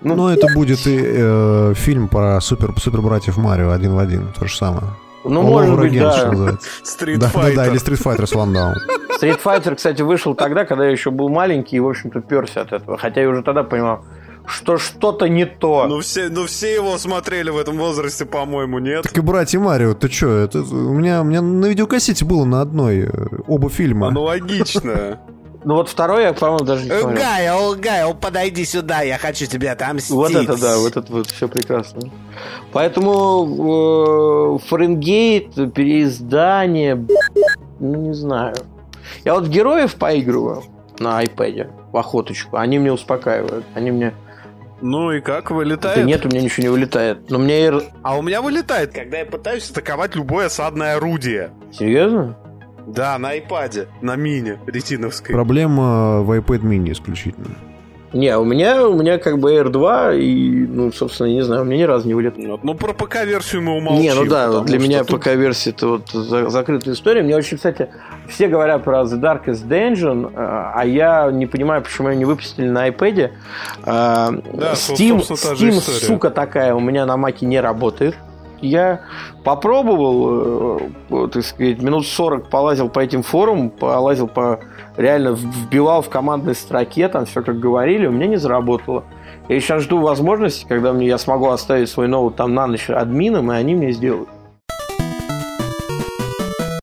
[0.00, 4.32] Ну, ну, это будет и э, фильм про супер, супер братьев Марио один в один.
[4.38, 4.86] То же самое.
[5.24, 6.30] Ну, All может быть, да.
[6.84, 8.74] Street Да, да, да, или Street Fighter One Down.
[9.18, 12.72] Street Fighter, кстати, вышел тогда, когда я еще был маленький и, в общем-то, перся от
[12.72, 12.98] этого.
[12.98, 14.04] Хотя я уже тогда понимал,
[14.46, 15.86] что что-то не то.
[15.88, 19.02] Ну все, ну все его смотрели в этом возрасте, по-моему, нет?
[19.02, 22.60] Так и братья Марио, ты чё, это, у, меня, у меня на видеокассете было на
[22.60, 23.10] одной э,
[23.46, 24.08] оба фильма.
[24.08, 25.20] Аналогично.
[25.64, 27.22] Ну вот второй я, по-моему, даже не смотрел.
[27.22, 30.10] Гайл, Гайл, подойди сюда, я хочу тебя отомстить.
[30.10, 32.10] Вот это да, вот это вот все прекрасно.
[32.72, 37.02] Поэтому э, Фаренгейт, переиздание,
[37.80, 38.56] ну не знаю.
[39.24, 40.64] Я вот героев поигрываю
[40.98, 42.56] на iPad в охоточку.
[42.56, 43.64] Они мне успокаивают.
[43.74, 44.12] Они мне...
[44.80, 45.96] Ну и как, вылетает?
[45.96, 47.30] Да нет, у меня ничего не вылетает.
[47.30, 47.58] Но мне...
[47.66, 51.50] р- А у меня вылетает, когда я пытаюсь атаковать любое осадное орудие.
[51.72, 52.36] Серьезно?
[52.86, 55.32] Да, на айпаде, на мини ретиновской.
[55.32, 57.54] Проблема в iPad mini исключительно.
[58.14, 61.78] Не, у меня, у меня как бы R2, и, ну, собственно, не знаю, у меня
[61.78, 62.34] ни разу не вылет.
[62.38, 62.62] Вот.
[62.62, 64.02] Ну, про ПК-версию мы умолчим.
[64.02, 67.22] Не, ну да, для меня тут- ПК-версия это вот за- закрытая история.
[67.22, 67.88] Мне очень, кстати,
[68.28, 72.68] все говорят про The Darkest Dungeon, э, а я не понимаю, почему ее не выпустили
[72.68, 73.30] на iPad.
[73.84, 74.30] Да,
[74.74, 75.72] Steam, Steam
[76.06, 78.14] сука такая, у меня на Маке не работает.
[78.64, 79.02] Я
[79.44, 84.60] попробовал, э, вот, так сказать, минут 40 полазил по этим форумам, полазил по...
[84.96, 89.04] Реально вбивал в командной строке, там все как говорили, у меня не заработало.
[89.48, 93.52] Я сейчас жду возможности, когда мне, я смогу оставить свой ноут там на ночь админом,
[93.52, 94.30] и они мне сделают.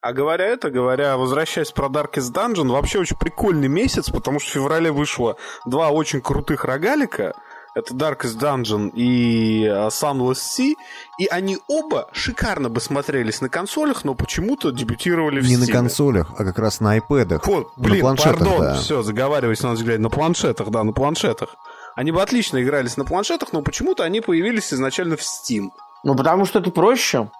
[0.02, 4.52] А говоря это, говоря, возвращаясь про Darkest Dungeon, вообще очень прикольный месяц, потому что в
[4.54, 7.34] феврале вышло два очень крутых рогалика.
[7.74, 10.74] Это Darkest Dungeon и э, Sunless Sea.
[11.18, 15.72] И они оба шикарно бы смотрелись на консолях, но почему-то дебютировали в Не на Steam.
[15.72, 17.40] консолях, а как раз на iPad.
[17.44, 18.74] Вот, блин, планшетах, пардон, да.
[18.74, 21.56] все, заговариваюсь на взгляд, на планшетах, да, на планшетах.
[21.96, 25.70] Они бы отлично игрались на планшетах, но почему-то они появились изначально в Steam.
[26.04, 27.30] Ну, потому что это проще.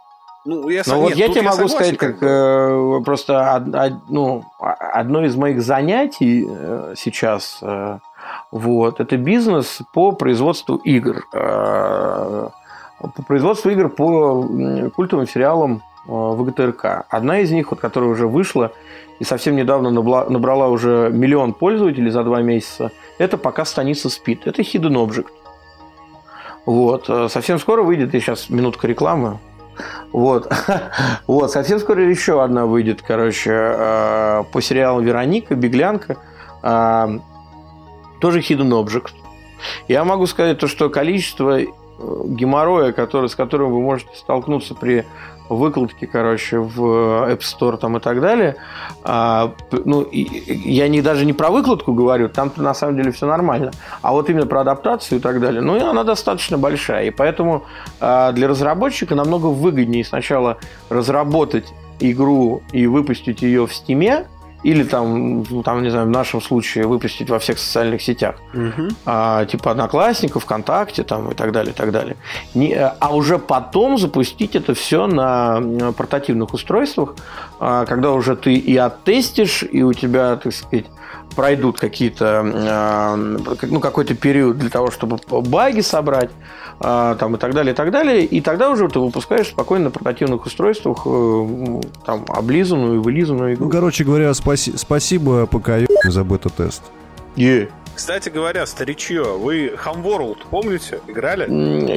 [0.44, 2.26] Ну, я, Ну, со- вот нет, я тебе могу согласен, сказать, как бы.
[2.26, 7.98] э, просто од- од- ну, а- одно из моих занятий э, сейчас, э,
[8.52, 11.26] вот, это бизнес по производству игр.
[11.32, 12.48] Э,
[13.00, 14.46] по производству игр по
[14.94, 17.06] культовым сериалам э, ВГТРК.
[17.08, 18.72] Одна из них, вот, которая уже вышла
[19.18, 24.46] и совсем недавно набрала уже миллион пользователей за два месяца, это пока станица спит.
[24.46, 25.32] Это Hidden Object.
[26.66, 27.08] Вот.
[27.08, 29.38] э, Совсем скоро выйдет, и сейчас минутка рекламы.
[30.12, 30.52] Вот.
[31.26, 31.50] вот.
[31.50, 36.18] Совсем скоро еще одна выйдет, короче, по сериалу Вероника, Беглянка.
[38.22, 39.12] Э, Тоже Hidden Object.
[39.88, 41.66] Я могу сказать то, что количество э,
[42.26, 45.04] геморроя, который, с которым вы можете столкнуться при
[45.48, 46.80] выкладке, короче, в
[47.30, 48.56] App Store там и так далее,
[49.02, 53.72] а, ну, я не, даже не про выкладку говорю, там-то на самом деле все нормально,
[54.00, 57.64] а вот именно про адаптацию и так далее, ну, и она достаточно большая, и поэтому
[58.00, 60.58] а, для разработчика намного выгоднее сначала
[60.88, 64.26] разработать игру и выпустить ее в Стиме,
[64.62, 68.88] или там, ну, там, не знаю, в нашем случае выпустить во всех социальных сетях, Мгм.
[69.06, 72.16] а, типа Одноклассников, ВКонтакте там, и так далее, и так далее.
[72.54, 77.14] Не, а уже потом запустить это все на м, портативных устройствах,
[77.60, 80.86] а, когда уже ты и оттестишь, и у тебя, так сказать,
[81.32, 86.30] пройдут какие-то, а, ну, какой-то период для того, чтобы баги собрать,
[86.80, 88.24] а, там, и так далее, и так далее.
[88.24, 93.66] И тогда уже ты выпускаешь спокойно на портативных устройствах э, там, облизанную и вылизанную игру.
[93.66, 95.70] Ну, короче говоря, спаси- спасибо ПК
[96.08, 96.82] за бета-тест.
[97.36, 97.68] Е.
[97.94, 101.00] Кстати говоря, старичье, вы Homeworld помните?
[101.06, 101.46] Играли?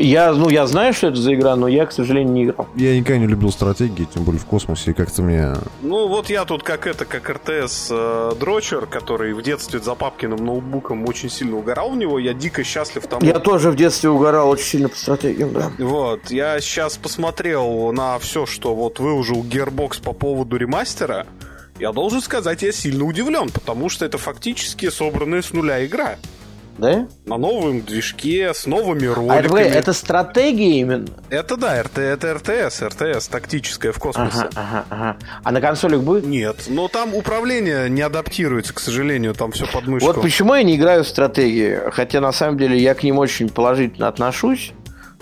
[0.01, 2.67] Я, ну, я знаю, что это за игра, но я, к сожалению, не играл.
[2.75, 5.53] Я никогда не любил стратегии, тем более в космосе, и как-то мне...
[5.81, 10.43] Ну, вот я тут как это, как РТС э, Дрочер, который в детстве за папкиным
[10.45, 12.19] ноутбуком очень сильно угорал в него.
[12.19, 13.25] Я дико счастлив тому.
[13.25, 15.71] Я тоже в детстве угорал очень сильно по стратегиям, да.
[15.79, 21.25] Вот, я сейчас посмотрел на все, что вот выложил Gearbox по поводу ремастера.
[21.77, 26.15] Я должен сказать, я сильно удивлен, потому что это фактически собранная с нуля игра.
[26.77, 27.07] Да?
[27.25, 29.47] На новом движке, с новыми А это, роликами.
[29.47, 31.07] погоди, это стратегия именно?
[31.29, 34.37] Это да, РТ, это РТС, РТС, тактическая в космосе.
[34.37, 35.17] Ага, ага, ага.
[35.43, 36.25] А на консолях будет?
[36.25, 40.07] Нет, но там управление не адаптируется, к сожалению, там все под мышку.
[40.07, 41.79] Вот почему я не играю в стратегии.
[41.91, 44.73] Хотя, на самом деле, я к ним очень положительно отношусь.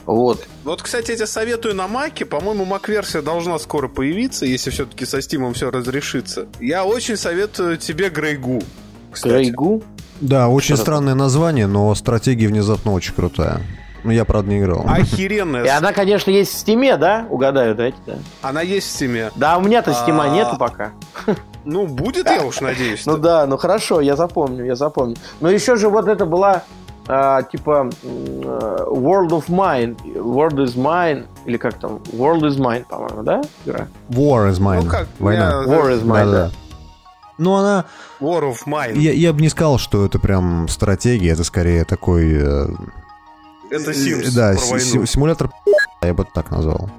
[0.05, 0.45] Вот.
[0.63, 2.25] Вот, кстати, я тебе советую на Маке.
[2.25, 6.47] По-моему, Мак-версия должна скоро появиться, если все-таки со Стимом все разрешится.
[6.59, 8.61] Я очень советую тебе Грейгу.
[9.23, 9.83] Грейгу.
[10.19, 13.61] Да, очень Что-то- странное название, но стратегия внезапно очень крутая.
[14.03, 14.83] Ну, я, правда, не играл.
[14.85, 15.63] Охеренная.
[15.63, 17.25] И она, конечно, есть в Steam е, да?
[17.29, 18.15] Угадаю, дайте, да?
[18.41, 19.31] Она есть в Steam е.
[19.37, 20.27] Да, у меня-то Steam а.
[20.29, 20.91] нету пока.
[21.63, 23.05] Ну, будет, я уж надеюсь.
[23.05, 25.15] Ну да, ну хорошо, я запомню, я запомню.
[25.39, 26.63] Но еще же вот это была
[27.07, 33.23] а, типа World of Mine, World is Mine, или как там, World is Mine, по-моему,
[33.23, 33.87] да, игра?
[34.09, 34.83] War is mine.
[34.83, 35.49] Ну как, Война.
[35.49, 36.51] я- War is Mine, да.
[37.37, 37.85] Ну, она...
[38.21, 38.97] War of Mine.
[38.99, 42.31] Я, я бы не сказал, что это прям стратегия, это скорее такой...
[42.31, 42.67] э,
[43.71, 44.79] Это э, Sims Да, про войну.
[44.79, 45.49] си- симулятор
[46.03, 46.89] я бы так назвал.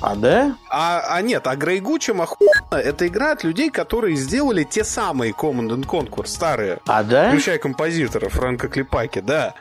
[0.00, 0.56] А, да?
[0.70, 2.52] А, а нет, а Грейгу чем охуенно?
[2.70, 6.78] Это игра от людей, которые сделали те самые Command and Conquer, старые.
[6.86, 7.28] А, да?
[7.28, 9.54] Включая композитора Фрэнка Клипаки, да.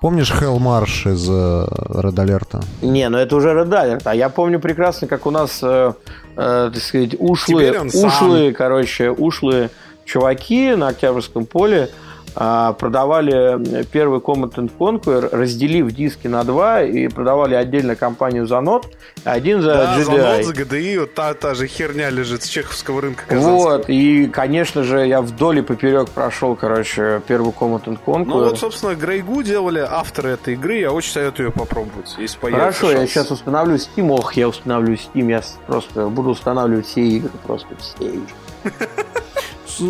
[0.00, 2.64] Помнишь Hell March из э, Red Alert?
[2.82, 4.02] Не, ну это уже Red Alert.
[4.04, 5.92] А я помню прекрасно, как у нас, э,
[6.36, 9.70] э, так сказать, ушлые, ушлые, короче, ушлые
[10.04, 17.08] чуваки на Октябрьском поле а, продавали первый Command and Conquer, разделив диски на два и
[17.08, 18.86] продавали отдельно компанию за нот,
[19.24, 20.36] один за Да, за GDI.
[20.36, 23.56] нот, за GDI, вот та, та же херня лежит с чеховского рынка казанского.
[23.76, 28.24] Вот, и, конечно же, я вдоль и поперек прошел, короче, первый Command and Conquer.
[28.26, 32.62] Ну вот, собственно, Грейгу делали авторы этой игры, я очень советую ее попробовать, если появится
[32.80, 33.10] Хорошо, я шанс.
[33.10, 34.10] сейчас установлю Steam.
[34.10, 35.30] Ох, я установлю Steam.
[35.30, 37.30] Я просто буду устанавливать все игры.
[37.46, 38.22] Просто все игры.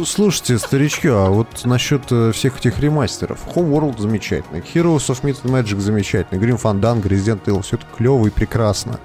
[0.07, 3.41] Слушайте, старички, а вот насчет э, всех этих ремастеров.
[3.55, 8.27] Homeworld замечательный, Heroes of Myth and Magic замечательный, Grim Fandango, Resident Evil, все это клево
[8.27, 9.01] и прекрасно.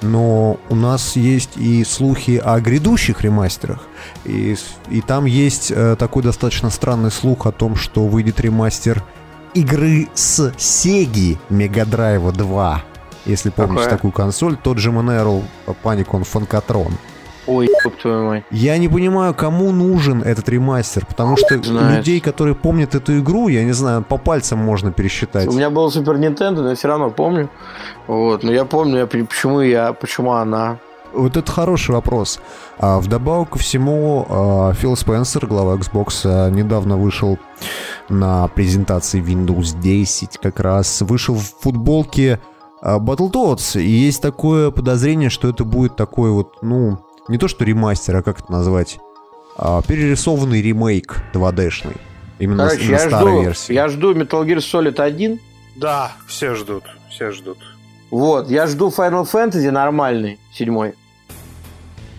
[0.00, 3.80] Но у нас есть и слухи о грядущих ремастерах.
[4.24, 4.56] И,
[4.88, 9.02] и там есть э, такой достаточно странный слух о том, что выйдет ремастер
[9.54, 12.82] игры с Sega Mega Drive 2.
[13.26, 15.42] Если помните такую консоль, тот же Monero
[15.82, 16.92] Panic on Funkatron.
[17.46, 18.44] Ой, ёб твою мать.
[18.50, 21.98] Я не понимаю, кому нужен этот ремастер, потому что Знаешь.
[21.98, 25.48] людей, которые помнят эту игру, я не знаю, по пальцам можно пересчитать.
[25.48, 27.48] У меня был Супер Nintendo, но я все равно помню.
[28.06, 30.78] Вот, но я помню, я, почему я, почему она.
[31.12, 32.40] Вот это хороший вопрос.
[32.78, 37.38] А, вдобавок ко всему, а, Фил Спенсер, глава Xbox, а, недавно вышел
[38.08, 41.02] на презентации Windows 10 как раз.
[41.02, 42.40] Вышел в футболке
[42.80, 43.80] а, Battletoads.
[43.80, 46.98] И есть такое подозрение, что это будет такой вот, ну,
[47.28, 48.98] не то что ремастер, а как это назвать?
[49.56, 51.96] А, перерисованный ремейк 2D-шный.
[52.38, 53.72] Именно, Короче, именно я старой жду, версии.
[53.72, 55.38] я жду Metal Gear Solid 1.
[55.76, 57.58] Да, все ждут, все ждут.
[58.10, 60.94] Вот, я жду Final Fantasy нормальный, седьмой.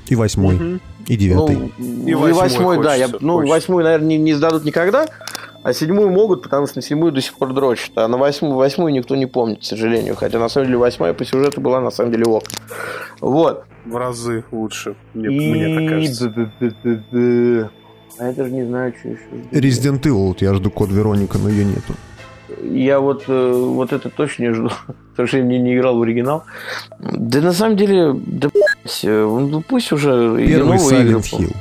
[0.08, 0.82] И восьмой, Мгм.
[1.08, 1.72] и девятый.
[1.78, 2.96] Ну, И и восьмой, восьмой да.
[2.96, 3.54] Я, хочется, ну, хочется.
[3.54, 5.08] восьмой, наверное, не, не сдадут никогда,
[5.64, 7.98] а седьмую могут, потому что на седьмую до сих пор дрочат.
[7.98, 10.16] А на восьмую, восьмую никто не помнит, к сожалению.
[10.16, 12.44] Хотя, на самом деле, восьмая по сюжету была, на самом деле, ок.
[13.22, 13.64] Вот.
[13.86, 15.52] В разы лучше, мне, И...
[15.52, 17.70] мне так кажется.
[18.20, 19.22] А я даже не знаю, что еще.
[19.52, 21.94] Resident Evil, вот я жду код Вероника, но ее нету.
[22.62, 24.70] Я вот, э, вот это точно не жду,
[25.12, 26.44] потому что я не, не играл в оригинал.
[27.00, 28.50] Да на самом деле, да
[29.04, 31.20] э, ну пусть уже и Первый новые игры.
[31.20, 31.56] Silent Hill.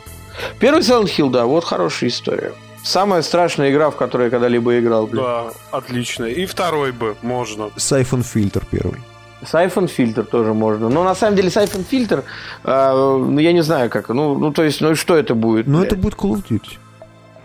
[0.59, 2.53] Первый Silent Hill, да, вот хорошая история.
[2.83, 5.07] Самая страшная игра, в которой я когда-либо играл.
[5.07, 5.23] блин.
[5.23, 6.25] Да, отлично.
[6.25, 7.71] И второй бы можно.
[7.77, 9.01] Siphon Filter первый.
[9.45, 10.89] Сайфон фильтр тоже можно.
[10.89, 12.25] Но на самом деле сайфон фильтр,
[12.65, 14.09] э, ну я не знаю как.
[14.09, 15.67] Ну, ну то есть, ну что это будет?
[15.67, 15.93] Но блядь?
[15.93, 16.79] это будет Call of Duty.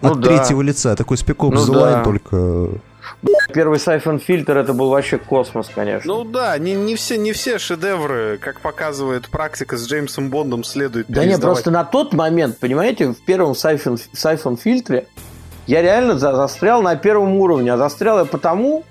[0.01, 0.29] Ну От да.
[0.29, 0.95] третьего лица.
[0.95, 2.03] Такой Ops Ну да.
[2.03, 2.69] Только...
[3.53, 6.13] Первый сайфон фильтр это был вообще космос, конечно.
[6.13, 11.07] Ну да, не, не, все, не все шедевры, как показывает практика с Джеймсом Бондом, следует
[11.07, 15.07] Да нет, просто на тот момент, понимаете, в первом сайфон, сайфон фильтре
[15.67, 17.73] я реально за- застрял на первом уровне.
[17.73, 18.83] А застрял я потому,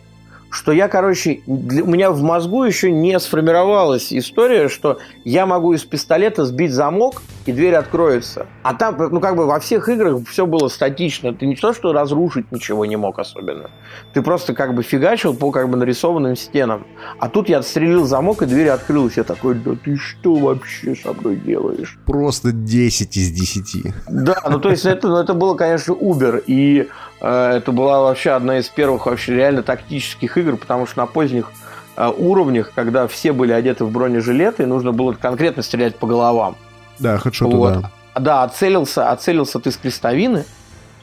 [0.57, 5.75] что я, короче, для- у меня в мозгу еще не сформировалась история, что я могу
[5.75, 8.47] из пистолета сбить замок, и дверь откроется.
[8.63, 11.33] А там, ну, как бы во всех играх все было статично.
[11.35, 13.71] Ты не то, что разрушить ничего не мог особенно.
[14.15, 16.87] Ты просто как бы фигачил по как бы нарисованным стенам.
[17.21, 19.17] А тут я отстрелил замок, и дверь открылась.
[19.17, 21.99] Я такой, да ты что вообще со мной делаешь?
[22.07, 23.93] Просто 10 из 10.
[24.09, 26.89] Да, ну то есть это, ну, это было, конечно, Uber, и
[27.25, 31.51] это была вообще одна из первых вообще реально тактических игр, потому что на поздних
[31.97, 36.57] э, уровнях, когда все были одеты в бронежилеты, и нужно было конкретно стрелять по головам.
[36.99, 37.73] Да, хедшоты, Вот.
[37.81, 37.91] да.
[38.21, 40.45] Да, отцелился, отцелился ты с крестовины,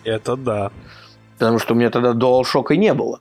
[0.04, 0.72] Это да.
[1.38, 3.20] потому что у меня тогда DualShock и не было.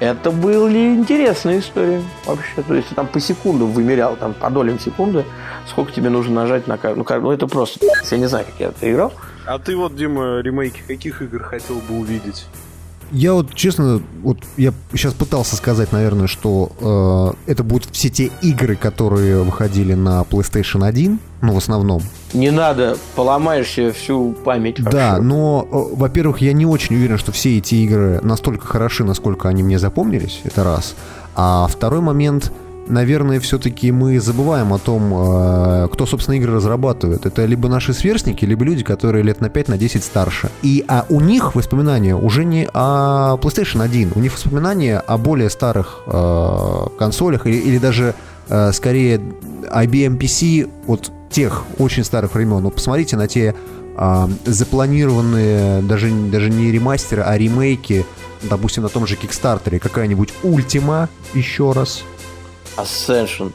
[0.00, 2.62] Это были интересная история вообще.
[2.66, 5.24] То есть ты там по секунду вымерял, там по долям секунды,
[5.68, 6.78] сколько тебе нужно нажать на.
[6.96, 7.78] Ну, как- ну, это просто...
[8.10, 9.12] Я не знаю, как я это играл.
[9.46, 12.46] А ты вот, Дима, ремейки каких игр хотел бы увидеть?
[13.12, 18.30] Я вот, честно, вот я сейчас пытался сказать, наверное, что э, это будут все те
[18.42, 22.02] игры, которые выходили на PlayStation 1, ну, в основном.
[22.32, 24.82] Не надо, поломаешь себе всю память.
[24.82, 25.22] Да, вообще.
[25.22, 29.62] но, э, во-первых, я не очень уверен, что все эти игры настолько хороши, насколько они
[29.62, 30.96] мне запомнились, это раз.
[31.36, 32.52] А второй момент,
[32.88, 37.26] наверное, все-таки мы забываем о том, э, кто, собственно, игры разрабатывает.
[37.26, 40.50] Это либо наши сверстники, либо люди, которые лет на 5, на 10 старше.
[40.62, 45.50] И а у них воспоминания уже не о PlayStation 1, у них воспоминания о более
[45.50, 48.14] старых э, консолях или, или даже
[48.48, 49.20] э, скорее
[49.62, 52.62] IBM PC от тех очень старых времен.
[52.62, 53.54] Ну, посмотрите на те
[53.96, 58.04] э, запланированные даже, даже не ремастеры, а ремейки,
[58.42, 62.04] допустим, на том же Кикстартере, какая-нибудь Ультима еще раз.
[62.76, 63.52] Ascension.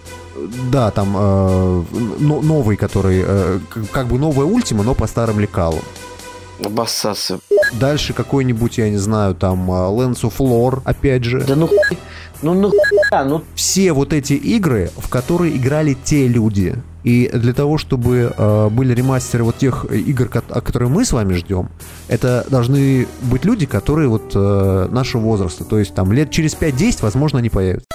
[0.71, 1.83] Да, там э,
[2.19, 3.59] новый, который э,
[3.91, 5.81] как бы новая Ультима, но по старым лекалам.
[6.63, 7.39] Обоссаться.
[7.79, 11.41] Дальше какой-нибудь, я не знаю, там Lens of Lore, опять же.
[11.41, 11.69] Да ну
[12.41, 12.71] ну, ну,
[13.25, 13.43] ну.
[13.55, 16.75] Все вот эти игры, в которые играли те люди.
[17.03, 21.33] И для того, чтобы э, были ремастеры вот тех игр, о которых мы с вами
[21.33, 21.69] ждем,
[22.07, 25.63] это должны быть люди, которые вот э, нашего возраста.
[25.63, 27.87] То есть там лет через 5-10, возможно, они появятся.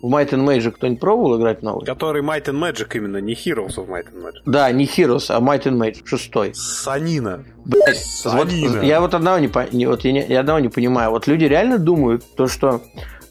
[0.00, 1.84] В Might and Magic кто-нибудь пробовал играть новый?
[1.84, 4.42] Который Might and Magic именно, не Heroes of Might and Magic.
[4.46, 6.52] Да, не Heroes, а Might and Magic, шестой.
[6.54, 7.44] Санина.
[7.64, 11.10] Блять, вот, я вот одного не, не, вот я, не, я одного не понимаю.
[11.10, 12.80] Вот люди реально думают, то, что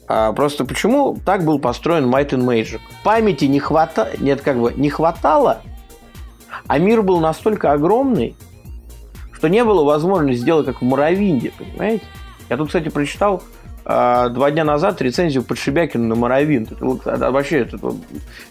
[0.08, 2.80] а, просто почему так был построен Might and Magic?
[3.04, 5.62] Памяти не хватало, нет, как бы не хватало,
[6.68, 8.36] а мир был настолько огромный,
[9.32, 12.04] что не было возможности сделать как в Моровинде, понимаете?
[12.50, 13.44] Я тут, кстати, прочитал
[13.88, 16.68] два дня назад рецензию Подшибякина на Моровин.
[16.70, 17.80] Это, вот, это, вообще, это,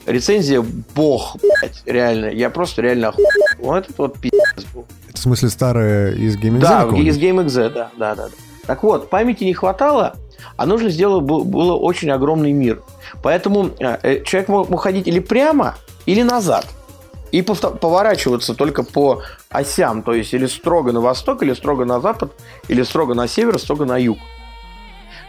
[0.07, 0.65] рецензия
[0.95, 2.27] бог, блядь, реально.
[2.27, 3.29] Я просто реально охуел.
[3.59, 4.87] Вот этот вот пиздец был.
[5.09, 6.61] Это в смысле старая из GameXZ?
[6.61, 8.29] Да, из GameXZ, да, да, да.
[8.67, 10.17] Так вот, памяти не хватало,
[10.57, 12.83] а нужно сделать было очень огромный мир.
[13.23, 15.77] Поэтому э, э, человек мог, мог ходить или прямо,
[16.07, 16.67] или назад.
[17.31, 22.33] И поворачиваться только по осям, то есть или строго на восток, или строго на запад,
[22.69, 24.19] или строго на север, строго на юг.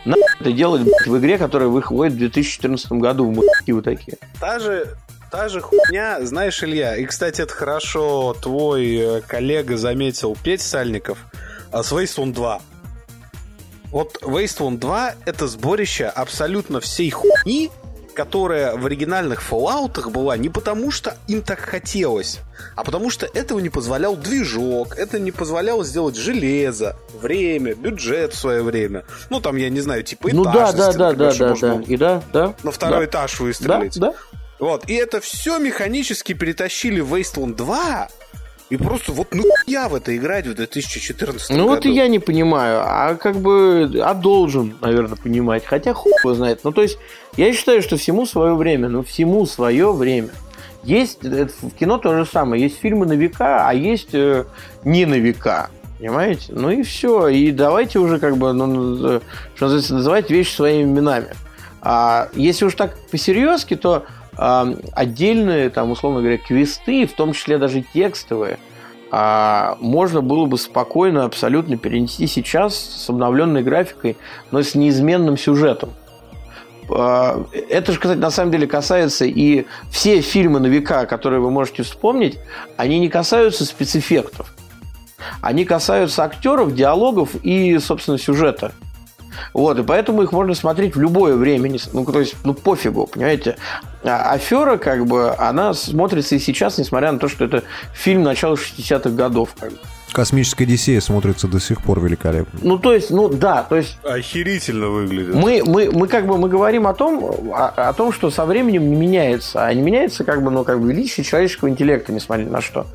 [0.08, 3.30] Надо это делать блядь, в игре, которая выходит в 2014 году.
[3.30, 4.18] Мужики вот такие.
[4.40, 4.96] Та же,
[5.30, 11.26] та же хуйня, знаешь, Илья, и, кстати, это хорошо твой э, коллега заметил, Петь Сальников,
[11.72, 12.62] а с Wasteland 2.
[13.92, 17.70] Вот Wasteland 2 это сборище абсолютно всей хуйни,
[18.18, 22.40] которая в оригинальных Fallout была не потому, что им так хотелось,
[22.76, 28.38] а потому что этого не позволял движок, это не позволяло сделать железо, время, бюджет в
[28.40, 29.06] свое время.
[29.30, 30.56] Ну, там, я не знаю, типа ну, этаж.
[30.56, 31.82] Ну, да, да, да, да, да, да.
[31.86, 32.56] И да, да.
[32.64, 33.12] На второй да.
[33.12, 34.00] этаж выстрелить.
[34.00, 34.16] Да, да.
[34.58, 38.08] Вот, и это все механически перетащили в Wasteland 2,
[38.70, 41.68] и просто вот ну я в это играть в 2014 Ну году.
[41.70, 46.34] вот и я не понимаю, а как бы, а должен, наверное, понимать, хотя хуй его
[46.34, 46.62] знает.
[46.64, 46.98] Ну то есть,
[47.38, 50.30] я считаю, что всему свое время, ну всему свое время.
[50.84, 54.46] Есть, в кино то же самое, есть фильмы на века, а есть э,
[54.84, 55.70] не на века.
[56.00, 56.54] Понимаете?
[56.54, 57.28] Ну и все.
[57.28, 59.22] И давайте уже как бы, ну, ну
[59.56, 61.30] что называется, называть вещи своими именами.
[61.82, 64.06] А если уж так по-серьезки, то
[64.38, 68.60] отдельные, там, условно говоря, квесты, в том числе даже текстовые,
[69.10, 74.18] а, можно было бы спокойно абсолютно перенести сейчас с обновленной графикой,
[74.52, 75.92] но с неизменным сюжетом.
[76.90, 81.52] А, это же, кстати, на самом деле касается и все фильмы на века, которые вы
[81.52, 82.38] можете вспомнить,
[82.76, 84.54] они не касаются спецэффектов.
[85.42, 88.74] Они касаются актеров, диалогов и, собственно, сюжета.
[89.54, 91.78] Вот, и поэтому их можно смотреть в любое время.
[91.94, 93.58] Ну, то есть, ну, пофигу, понимаете.
[94.04, 97.64] А афера, как бы, она смотрится и сейчас, несмотря на то, что это
[97.94, 99.56] фильм начала 60-х годов.
[99.60, 99.78] Как бы.
[100.12, 102.60] Космическая Одиссея смотрится до сих пор великолепно.
[102.64, 103.98] Ну, то есть, ну да, то есть...
[104.04, 105.36] Охерительно выглядит.
[105.36, 108.90] Мы, мы, мы как бы мы говорим о том, о, о том, что со временем
[108.90, 109.66] не меняется.
[109.66, 112.88] А не меняется как бы, ну, как бы величие человеческого интеллекта, несмотря на что.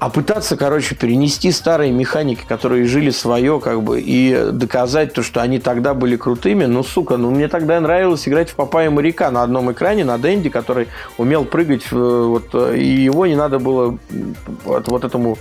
[0.00, 5.42] А пытаться, короче, перенести старые механики, которые жили свое, как бы, и доказать то, что
[5.42, 9.42] они тогда были крутыми, ну, сука, ну, мне тогда нравилось играть в Папая моряка на
[9.42, 10.88] одном экране, на Дэнди, который
[11.18, 13.98] умел прыгать, вот, и его не надо было
[14.64, 15.36] вот, вот этому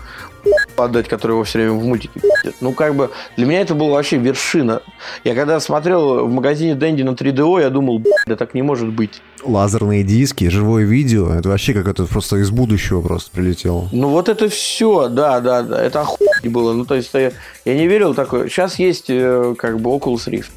[0.76, 2.56] отдать, который его все время в мультике пиздит.
[2.60, 4.82] Ну, как бы, для меня это была вообще вершина.
[5.24, 9.22] Я когда смотрел в магазине Дэнди на 3DO, я думал, да так не может быть.
[9.44, 13.88] Лазерные диски, живое видео, это вообще как это просто из будущего просто прилетело.
[13.92, 16.74] Ну, вот это все, да, да, да, это охуенно было.
[16.74, 17.32] Ну, то есть, я,
[17.66, 18.50] я не верил такое.
[18.50, 20.50] Сейчас есть, э, как бы, Oculus Rift.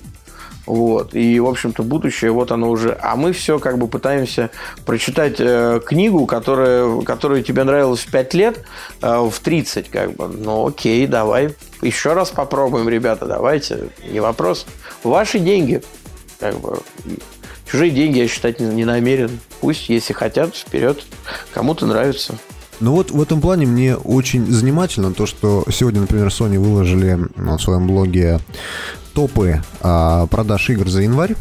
[0.66, 1.14] Вот.
[1.14, 2.96] И, в общем-то, будущее, вот оно уже.
[3.00, 4.50] А мы все как бы пытаемся
[4.86, 8.64] прочитать э, книгу, которая, которая тебе нравилась в 5 лет,
[9.00, 10.28] э, в 30, как бы.
[10.28, 11.54] Ну, окей, давай.
[11.82, 13.88] Еще раз попробуем, ребята, давайте.
[14.08, 14.66] Не вопрос.
[15.02, 15.82] Ваши деньги.
[16.38, 16.78] Как бы.
[17.72, 19.40] Чужие деньги я считать не, не намерен.
[19.62, 21.02] Пусть, если хотят, вперед.
[21.54, 22.34] Кому-то нравится.
[22.80, 27.58] Ну вот в этом плане мне очень занимательно то, что сегодня, например, Sony выложили на
[27.58, 28.40] своем блоге
[29.14, 31.34] топы а, продаж игр за январь.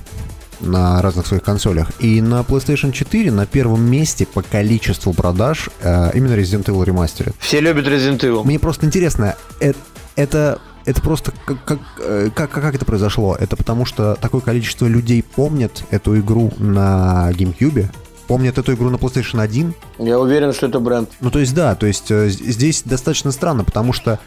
[0.62, 1.92] на разных своих консолях.
[2.00, 7.34] И на PlayStation 4 на первом месте по количеству продаж э, именно Resident Evil Remastered.
[7.40, 8.44] Все любят Resident Evil.
[8.44, 9.74] Мне просто интересно, э,
[10.16, 13.36] это это просто как, как, э, как, как это произошло?
[13.40, 17.88] Это потому что такое количество людей помнят эту игру на GameCube,
[18.28, 19.74] помнят эту игру на PlayStation 1.
[20.00, 21.10] Я уверен, что это бренд.
[21.20, 24.20] Ну, то есть, да, то есть э, здесь достаточно странно, потому что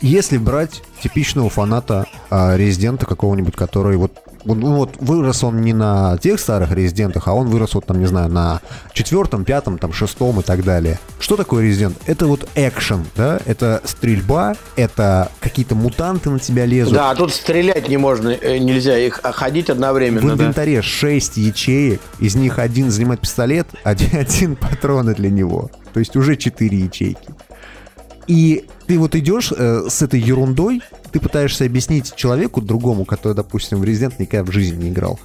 [0.00, 4.12] если брать типичного фаната э, резидента какого-нибудь, который вот
[4.44, 8.06] ну, вот вырос он не на тех старых резидентах, а он вырос вот там, не
[8.06, 8.60] знаю, на
[8.92, 10.98] четвертом, пятом, там, шестом и так далее.
[11.18, 11.96] Что такое резидент?
[12.06, 13.40] Это вот экшен, да?
[13.46, 16.94] Это стрельба, это какие-то мутанты на тебя лезут.
[16.94, 20.34] Да, а тут стрелять не можно, э, нельзя их а ходить одновременно.
[20.34, 20.82] В инвентаре да?
[20.82, 25.70] 6 ячеек, из них один занимает пистолет, один, один патроны для него.
[25.92, 27.28] То есть уже 4 ячейки.
[28.26, 30.82] И ты вот идешь э, с этой ерундой,
[31.12, 35.18] ты пытаешься объяснить человеку другому, который, допустим, в Resident никогда в жизни не играл,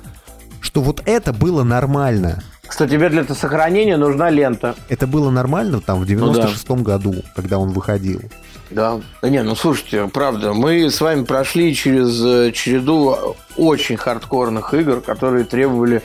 [0.61, 2.43] что вот это было нормально.
[2.69, 4.75] Что тебе для сохранения нужна лента.
[4.89, 6.83] Это было нормально там в 96-м ну, да.
[6.83, 8.21] году, когда он выходил.
[8.69, 9.01] Да.
[9.21, 15.01] Да не, ну слушайте, правда, мы с вами прошли через э, череду очень хардкорных игр,
[15.01, 16.03] которые требовали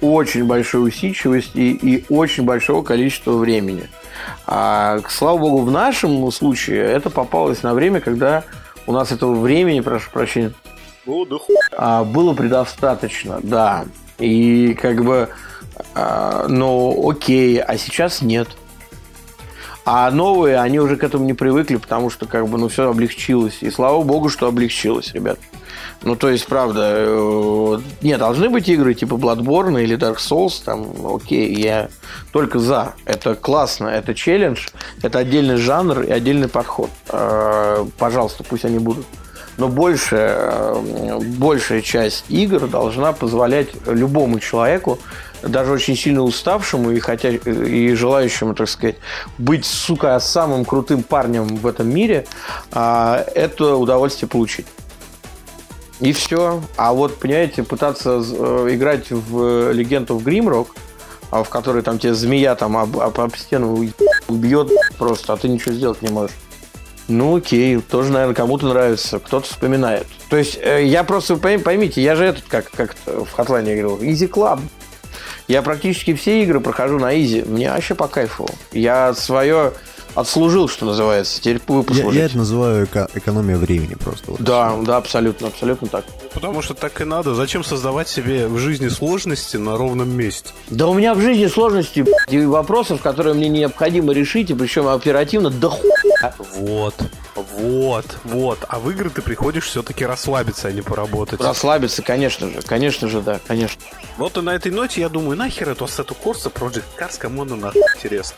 [0.00, 3.88] очень большой усидчивости и очень большого количества времени.
[4.46, 8.44] А, слава богу, в нашем случае это попалось на время, когда
[8.86, 10.52] у нас этого времени, прошу прощения,
[11.06, 11.36] ну, да
[11.76, 13.84] а, было предостаточно, да.
[14.18, 15.28] И как бы,
[15.94, 18.48] а, ну, окей, а сейчас нет.
[19.84, 23.58] А новые, они уже к этому не привыкли, потому что как бы, ну, все облегчилось.
[23.60, 25.38] И слава богу, что облегчилось, ребят.
[26.02, 30.86] Ну, то есть, правда, э, не, должны быть игры типа Bloodborne или Dark Souls, там,
[31.14, 31.88] окей, я
[32.32, 32.94] только за.
[33.04, 34.66] Это классно, это челлендж,
[35.02, 36.90] это отдельный жанр и отдельный подход.
[37.08, 39.06] Э, пожалуйста, пусть они будут.
[39.56, 44.98] Но большая, э, большая часть игр должна позволять любому человеку,
[45.42, 48.96] даже очень сильно уставшему и, хотя, и желающему, так сказать,
[49.38, 52.26] быть, сука, самым крутым парнем в этом мире,
[52.70, 54.66] это удовольствие получить.
[56.00, 56.62] И все.
[56.76, 60.74] А вот, понимаете, пытаться э, играть в Легенду в Гримрок,
[61.30, 63.88] в которой там тебе змея там об, об, об стену
[64.28, 66.36] убьет просто, а ты ничего сделать не можешь.
[67.08, 70.06] Ну окей, тоже, наверное, кому-то нравится, кто-то вспоминает.
[70.30, 74.28] То есть, э, я просто, поймите, я же этот, как, как в Хатлане играл, Easy
[74.28, 74.60] Club.
[75.46, 77.42] Я практически все игры прохожу на изи.
[77.42, 78.48] Мне вообще по кайфу.
[78.72, 79.74] Я свое
[80.14, 81.40] отслужил, что называется.
[81.40, 82.14] Теперь вы послужите.
[82.16, 84.32] Я, я это называю эко- экономия времени просто.
[84.32, 86.04] Вот да, да, абсолютно, абсолютно так.
[86.32, 87.34] Потому что так и надо.
[87.34, 90.50] Зачем создавать себе в жизни сложности на ровном месте?
[90.68, 95.50] Да у меня в жизни сложности и вопросов, которые мне необходимо решить, и причем оперативно,
[95.50, 96.34] да хуя.
[96.56, 96.94] Вот,
[97.58, 98.58] вот, вот.
[98.68, 101.40] А в игры ты приходишь все-таки расслабиться, а не поработать.
[101.40, 103.82] Расслабиться, конечно же, конечно же, да, конечно.
[104.16, 107.56] Вот и на этой ноте я думаю, нахер эту Assetto Corsa Project Cars, кому она
[107.56, 108.36] нахуй интересно.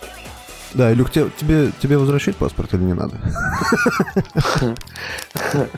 [0.75, 3.17] Да, Илюх, тебе, тебе, тебе возвращать паспорт или не надо?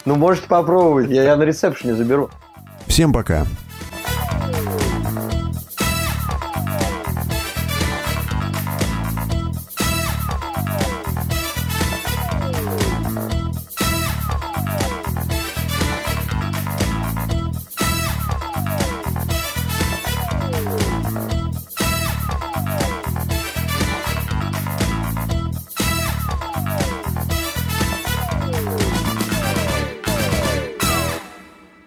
[0.04, 1.10] Ну, можете попробовать.
[1.10, 2.30] Я, я на ресепшене заберу.
[2.86, 3.46] Всем пока.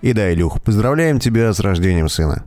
[0.01, 2.43] И да, Илюх, поздравляем тебя с рождением сына.